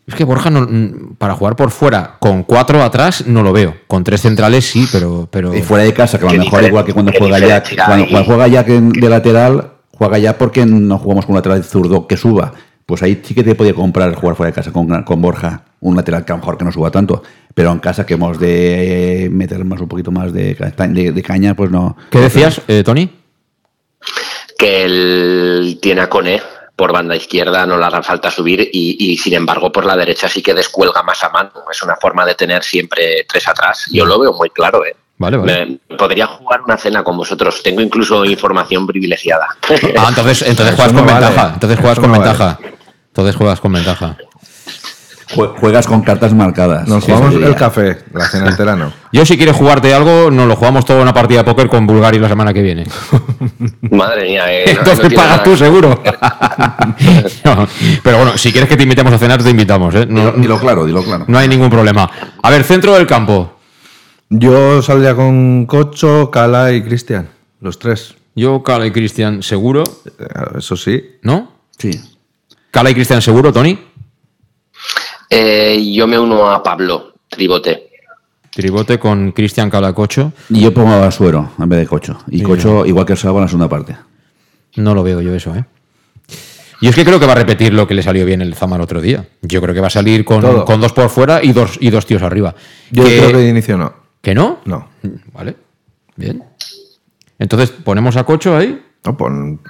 [0.07, 0.69] Es que Borja, no-
[1.17, 3.75] para jugar por fuera, con cuatro atrás, no lo veo.
[3.87, 5.29] Con tres centrales sí, pero.
[5.31, 5.55] pero...
[5.55, 8.25] Y fuera de casa, que a lo mejor igual que cuando juega ya, cuando, cuando
[8.25, 12.53] juega ya de lateral, juega ya porque no jugamos con un lateral zurdo que suba.
[12.87, 15.97] Pues ahí sí que te podía comprar jugar fuera de casa con, con Borja, un
[15.97, 17.23] lateral que a lo mejor que no suba tanto.
[17.55, 21.23] Pero en casa que hemos de meter más un poquito más de, ca- de, de
[21.23, 21.97] caña, pues no.
[22.11, 23.11] ¿Qué decías, eh, Tony?
[24.59, 26.41] que él tiene a Cone
[26.77, 30.29] por banda izquierda, no le hará falta subir y, y, sin embargo por la derecha
[30.29, 31.51] sí que descuelga más a mano.
[31.71, 33.85] Es una forma de tener siempre tres atrás.
[33.93, 34.85] Yo lo veo muy claro.
[34.85, 34.97] ¿eh?
[35.19, 35.67] Vale, vale.
[35.89, 37.63] Me- podría jugar una cena con vosotros.
[37.63, 39.47] Tengo incluso información privilegiada.
[39.97, 41.27] Ah, entonces, entonces juegas no con vale.
[41.27, 41.51] ventaja.
[41.55, 42.31] Entonces juegas Eso con no vale.
[42.31, 42.59] ventaja.
[43.07, 44.17] Entonces juegas con ventaja.
[45.35, 46.87] Jue- Juegas con cartas marcadas.
[46.89, 48.93] Nos Sí, jugamos el café, la cena entera no.
[49.13, 52.19] Yo, si quieres jugarte algo, nos lo jugamos toda una partida de póker con Bulgari
[52.19, 52.85] la semana que viene.
[53.91, 54.45] Madre mía.
[54.53, 56.03] eh, no- no Entonces tiene pagas tú, seguro.
[57.45, 57.67] No,
[58.03, 59.95] pero bueno, si quieres que te invitemos a cenar, te invitamos.
[59.95, 60.07] ¿eh?
[60.09, 61.25] No, Dilo, dilo claro, dilo claro.
[61.29, 62.11] no hay ningún problema.
[62.43, 63.53] A ver, centro del campo.
[64.31, 67.29] Yo saldría con Cocho, Cala y Cristian,
[67.61, 68.15] los tres.
[68.35, 69.85] Yo, Cala y Cristian, seguro.
[70.07, 71.03] Eh, Eso sí.
[71.23, 71.53] ¿No?
[71.79, 72.01] Sí.
[72.71, 73.79] Cala y Cristian, seguro, Tony.
[75.31, 77.91] Eh, yo me uno a Pablo Tribote.
[78.51, 80.33] Tribote con Cristian Calacocho.
[80.49, 82.19] Y yo pongo a Suero en vez de Cocho.
[82.29, 83.97] Y Cocho, igual que el Salva en la segunda parte.
[84.77, 85.65] No lo veo yo eso, ¿eh?
[86.81, 88.77] Y es que creo que va a repetir lo que le salió bien el Zama
[88.77, 89.27] el otro día.
[89.43, 92.05] Yo creo que va a salir con, con dos por fuera y dos, y dos
[92.07, 92.55] tíos arriba.
[92.91, 93.95] Yo que, creo que de inicio no.
[94.21, 94.61] ¿que no?
[94.65, 94.89] No.
[95.33, 95.57] Vale.
[96.17, 96.45] Bien.
[97.39, 99.61] Entonces ponemos a Cocho ahí No, pon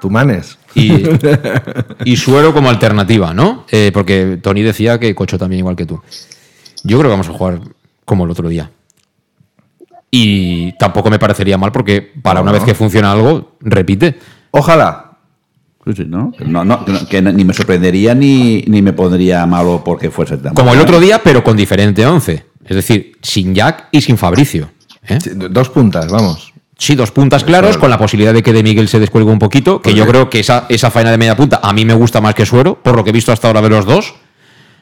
[0.00, 0.57] Tumanes.
[0.74, 1.02] Y,
[2.04, 3.64] y Suero como alternativa, ¿no?
[3.70, 6.00] Eh, porque Tony decía que Cocho también igual que tú.
[6.84, 7.60] Yo creo que vamos a jugar
[8.04, 8.70] como el otro día.
[10.10, 12.58] Y tampoco me parecería mal porque para una No.
[12.58, 14.18] vez que funciona algo, repite.
[14.50, 15.04] Ojalá.
[16.06, 16.32] ¿no?
[16.40, 20.74] No, no, que, ni me sorprendería ni, ni me pondría malo porque fuese tan Como
[20.74, 22.44] el otro día, pero con diferente 11.
[22.66, 24.70] Es decir, sin Jack y sin Fabricio.
[25.06, 25.18] ¿eh?
[25.22, 26.52] Sí, Dos puntas, vamos.
[26.80, 29.82] Sí, dos puntas claros, con la posibilidad de que de Miguel se descuelgue un poquito,
[29.82, 32.36] que yo creo que esa, esa faena de media punta a mí me gusta más
[32.36, 34.14] que Suero, por lo que he visto hasta ahora de los dos.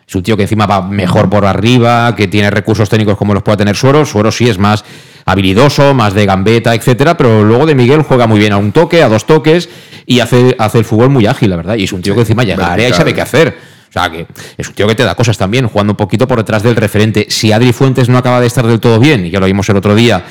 [0.06, 3.42] Es un tío que encima va mejor por arriba, que tiene recursos técnicos como los
[3.42, 4.04] pueda tener Suero.
[4.04, 4.84] Suero sí es más
[5.24, 9.02] habilidoso, más de gambeta, etcétera, pero luego de Miguel juega muy bien a un toque,
[9.02, 9.70] a dos toques
[10.04, 11.76] y hace, hace el fútbol muy ágil, la verdad.
[11.76, 13.58] Y es un tío que encima llega a área y sabe qué hacer.
[13.88, 14.26] O sea, que
[14.58, 17.26] es un tío que te da cosas también, jugando un poquito por detrás del referente.
[17.30, 19.76] Si Adri Fuentes no acaba de estar del todo bien, y ya lo vimos el
[19.76, 20.22] otro día,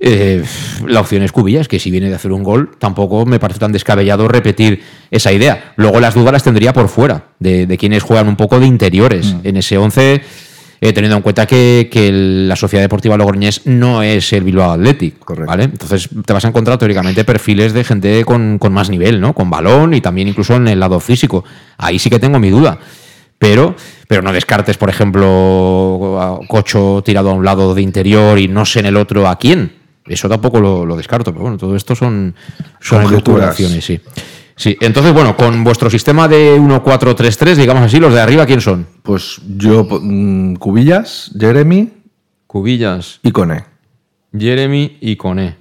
[0.00, 0.42] eh,
[0.86, 3.72] la opción es Cubillas, que si viene de hacer un gol, tampoco me parece tan
[3.72, 5.72] descabellado repetir esa idea.
[5.76, 9.34] Luego las dudas las tendría por fuera, de, de quienes juegan un poco de interiores.
[9.44, 10.22] En ese 11,
[10.82, 14.70] eh, teniendo en cuenta que, que el- la Sociedad Deportiva Logroñés no es el Bilbao
[14.72, 15.18] Athletic.
[15.18, 15.46] Correcto.
[15.50, 15.64] ¿vale?
[15.64, 19.34] Entonces te vas a encontrar teóricamente perfiles de gente con, con más nivel, ¿no?
[19.34, 21.44] Con balón y también incluso en el lado físico.
[21.76, 22.78] Ahí sí que tengo mi duda.
[23.38, 23.74] Pero,
[24.06, 28.64] pero no descartes, por ejemplo, a Cocho tirado a un lado de interior y no
[28.66, 29.79] sé en el otro a quién.
[30.10, 32.34] Eso tampoco lo, lo descarto, pero bueno, todo esto son,
[32.80, 34.00] son elucubraciones, sí.
[34.56, 38.86] Sí, entonces, bueno, con vuestro sistema de 1-4-3-3, digamos así, los de arriba, ¿quién son?
[39.02, 41.90] Pues yo, mm, Cubillas, Jeremy
[42.46, 43.64] Cubillas, y Cone.
[44.36, 45.56] Jeremy y Coné.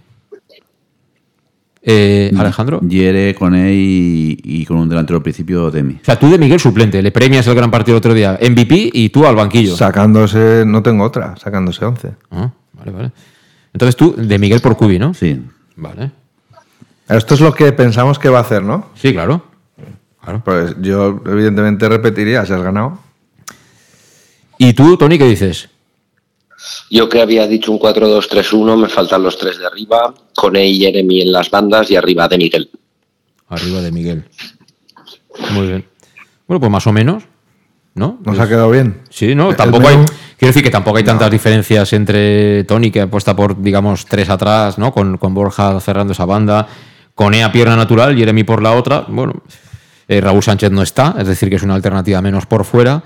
[1.82, 2.82] Eh, Alejandro.
[2.82, 5.94] Yere con él y, y con un delantero al principio Demi.
[6.02, 8.90] O sea, tú de Miguel suplente, le premias el gran partido el otro día, MVP
[8.94, 9.76] y tú al banquillo.
[9.78, 12.12] Sacándose, no tengo otra, sacándose 11.
[12.32, 13.12] Ah, vale, vale.
[13.74, 15.14] Entonces tú de Miguel por Cubi, ¿no?
[15.14, 15.42] Sí.
[15.76, 16.12] Vale.
[17.08, 18.90] Esto es lo que pensamos que va a hacer, ¿no?
[18.96, 19.44] Sí, claro.
[20.24, 20.42] Claro.
[20.44, 23.00] Pues yo, evidentemente, repetiría si has ganado.
[24.58, 25.70] ¿Y tú, Tony, qué dices?
[26.92, 31.22] Yo que había dicho un 4-2-3-1, me faltan los tres de arriba, Cone y Jeremy
[31.22, 32.70] en las bandas y arriba de Miguel.
[33.48, 34.26] Arriba de Miguel.
[35.52, 35.86] Muy bien.
[36.48, 37.24] Bueno, pues más o menos,
[37.96, 38.20] ¿no?
[38.26, 39.02] Nos ha quedado bien.
[39.10, 39.98] Sí, no, tampoco hay.
[40.40, 44.78] Quiero decir que tampoco hay tantas diferencias entre Tony, que apuesta por, digamos, tres atrás,
[44.78, 44.94] ¿no?
[44.94, 46.66] Con, con Borja cerrando esa banda,
[47.14, 49.04] con Ea pierna natural, Jeremy por la otra.
[49.10, 49.34] Bueno,
[50.08, 53.04] eh, Raúl Sánchez no está, es decir, que es una alternativa menos por fuera.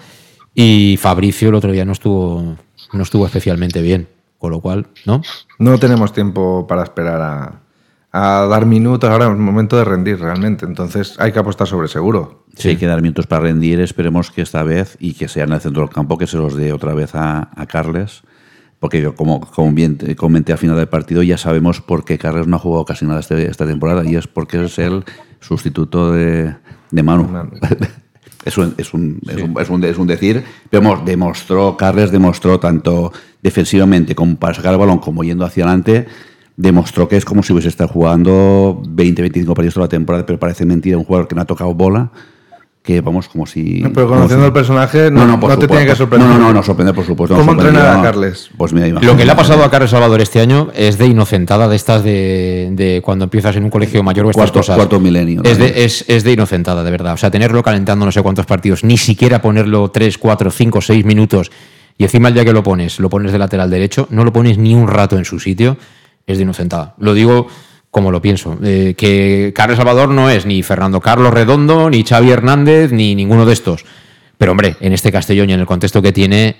[0.53, 2.55] Y Fabricio el otro día no estuvo,
[2.91, 4.07] no estuvo especialmente bien,
[4.37, 5.23] con lo cual, ¿no?
[5.57, 7.61] No tenemos tiempo para esperar a,
[8.11, 9.09] a dar minutos.
[9.09, 10.67] Ahora es el momento de rendir realmente.
[10.67, 12.42] Entonces hay que apostar sobre seguro.
[12.55, 15.53] Si hay que dar minutos para rendir, esperemos que esta vez y que sea en
[15.53, 18.21] el centro del campo, que se los dé otra vez a, a Carles.
[18.79, 22.47] Porque yo, como, como bien comenté al final del partido, ya sabemos por qué Carles
[22.47, 25.03] no ha jugado casi nada este- esta temporada y es porque es el
[25.39, 26.53] sustituto de,
[26.91, 27.23] de Manu.
[27.27, 27.51] Manu.
[28.45, 32.11] es un, es un, es un, es un, es un decir, pero vamos, demostró, Carles
[32.11, 36.05] demostró tanto defensivamente como para sacar el balón como yendo hacia adelante,
[36.57, 40.39] demostró que es como si hubiese estado jugando 20, 25 partidos toda la temporada, pero
[40.39, 42.11] parece mentira, un jugador que no ha tocado bola,
[42.83, 43.79] que vamos como si...
[43.79, 46.29] No, pero conociendo si- el personaje, no, por no te tiene que sorprender.
[46.29, 47.33] No, no, no, no sorprende, por supuesto.
[47.35, 48.03] ¿Cómo no entrenar a no.
[48.03, 48.49] Carles?
[48.57, 49.37] Pues mira, Lo que le ha imagínate.
[49.37, 53.55] pasado a Carlos Salvador este año es de inocentada, de estas de, de cuando empiezas
[53.55, 54.75] en un colegio mayor o estas Cuarto- cosas.
[54.75, 55.63] cuarto milenio, Es ¿no?
[55.63, 57.13] de, es, es de inocentada, de verdad.
[57.13, 61.05] O sea, tenerlo calentando no sé cuántos partidos, ni siquiera ponerlo 3, 4, 5, 6
[61.05, 61.51] minutos
[61.97, 64.57] y encima el día que lo pones, lo pones de lateral derecho, no lo pones
[64.57, 65.77] ni un rato en su sitio,
[66.27, 66.95] es de inocentada.
[66.97, 67.47] Lo digo
[67.93, 68.57] como lo pienso.
[68.63, 73.45] eh, que Carlos Salvador no es ni Fernando Carlos Redondo, ni Xavi Hernández, ni ninguno
[73.45, 73.85] de estos.
[74.39, 76.55] Pero hombre, en este Castellón y en el contexto que tiene,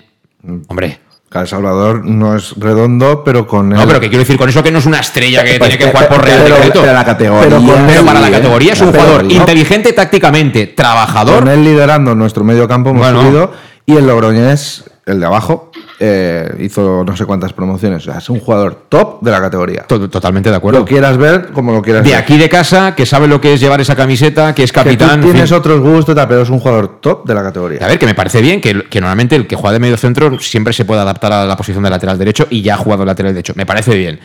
[0.68, 3.78] hombre, Carlos Salvador no es redondo, pero con él.
[3.80, 5.84] no, pero que quiero decir con eso que no es una estrella que Pues, tiene
[5.84, 6.80] que jugar por Real pero- Decreto.
[6.82, 8.30] pero la categoría, Pero, con- pero para la ¿eh?
[8.30, 11.40] categoría es un jugador inteligente tácticamente, trabajador.
[11.40, 13.22] Con él liderando nuestro medio campo hemos Bueno.
[13.22, 13.52] subido.
[13.86, 18.06] Y el Logroñés, el de abajo, eh, hizo no sé cuántas promociones.
[18.06, 19.82] O sea, es un jugador top de la categoría.
[19.86, 20.84] To- Totalmente de Lo acuerdo.
[20.84, 22.18] quieras ver como lo quieras De ver.
[22.18, 24.84] aquí de casa, que sabe lo que es llevar esa camiseta, que es Que tú
[24.84, 25.22] capitán.
[25.22, 27.78] en tienes otros gustos, tal, pero es un jugador top de la categoría.
[27.84, 30.38] A ver, que me parece bien que, que normalmente el que juega de medio centro
[30.40, 33.32] siempre se puede adaptar a la posición de lateral derecho y ya ha jugado lateral
[33.32, 33.52] derecho.
[33.56, 34.20] Me parece bien.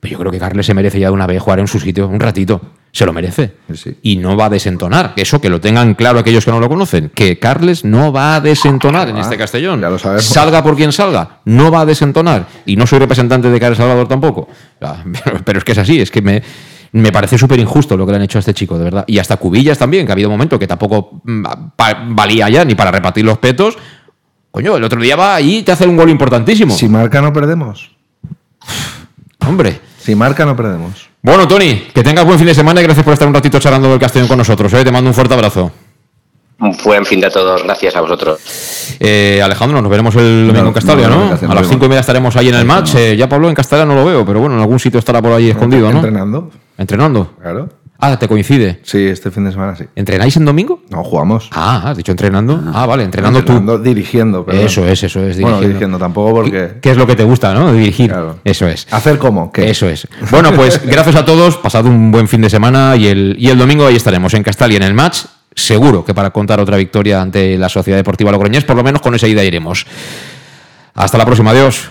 [0.00, 2.06] Pero yo creo que Carles se merece ya de una vez jugar en su sitio
[2.08, 2.60] un ratito.
[2.92, 3.54] Se lo merece.
[3.74, 3.96] Sí.
[4.02, 5.12] Y no va a desentonar.
[5.16, 7.10] Eso que lo tengan claro aquellos que no lo conocen.
[7.14, 9.80] Que Carles no va a desentonar en Ah, este Castellón.
[9.80, 10.24] ya lo sabemos.
[10.24, 11.40] Salga por quien salga.
[11.44, 12.46] No va a desentonar.
[12.64, 14.48] Y no soy representante de Carles Salvador tampoco.
[14.80, 16.00] Pero, pero es que es así.
[16.00, 16.42] Es que me,
[16.92, 19.04] me parece súper injusto lo que le han hecho a este chico, de verdad.
[19.08, 21.44] Y hasta Cubillas también, que ha habido un momento que tampoco mm,
[22.14, 23.76] valía ya ni para repartir los petos.
[24.50, 26.72] Coño, el otro día va ahí y te hace un gol importantísimo.
[26.74, 27.90] Si marca, no perdemos.
[29.46, 29.80] Hombre.
[30.08, 31.06] Si marca, no perdemos.
[31.20, 33.90] Bueno, Tony, que tengas buen fin de semana y gracias por estar un ratito charlando
[33.90, 34.72] del Castellón con nosotros.
[34.72, 34.82] ¿eh?
[34.82, 35.70] Te mando un fuerte abrazo.
[36.58, 38.40] Un buen fin de todos, gracias a vosotros.
[39.00, 42.00] Eh, Alejandro, nos veremos el domingo No, en Castalia, no, a las cinco y media
[42.00, 42.94] estaremos ahí en el match.
[42.94, 45.32] Eh, ya Pablo en Castalia no lo veo, pero bueno, en algún sitio estará por
[45.32, 45.98] ahí escondido, ¿no?
[45.98, 46.50] Entrenando.
[46.78, 47.32] Entrenando.
[47.42, 47.68] Claro.
[48.00, 48.78] Ah, te coincide.
[48.84, 49.84] Sí, este fin de semana sí.
[49.96, 50.82] ¿Entrenáis en domingo?
[50.88, 51.50] No, jugamos.
[51.52, 52.62] Ah, has dicho entrenando.
[52.72, 54.38] Ah, vale, entrenando, Entrenando, dirigiendo.
[54.40, 54.46] tú.
[54.46, 54.66] perdón.
[54.66, 55.40] Eso es, eso es.
[55.40, 55.66] Bueno, dirigiendo.
[55.66, 56.74] dirigiendo tampoco porque.
[56.80, 57.72] ¿Qué es lo que te gusta, no?
[57.72, 58.10] Dirigir.
[58.10, 58.38] Claro.
[58.44, 58.86] Eso es.
[58.92, 59.50] ¿Hacer cómo?
[59.50, 59.68] ¿Qué?
[59.68, 60.06] Eso es.
[60.30, 61.56] Bueno, pues gracias a todos.
[61.56, 64.76] Pasad un buen fin de semana y el, y el domingo ahí estaremos en Castalia
[64.76, 65.24] en el match.
[65.56, 69.16] Seguro que para contar otra victoria ante la Sociedad Deportiva Logroñés, por lo menos con
[69.16, 69.86] esa ida iremos.
[70.94, 71.50] Hasta la próxima.
[71.50, 71.90] Adiós.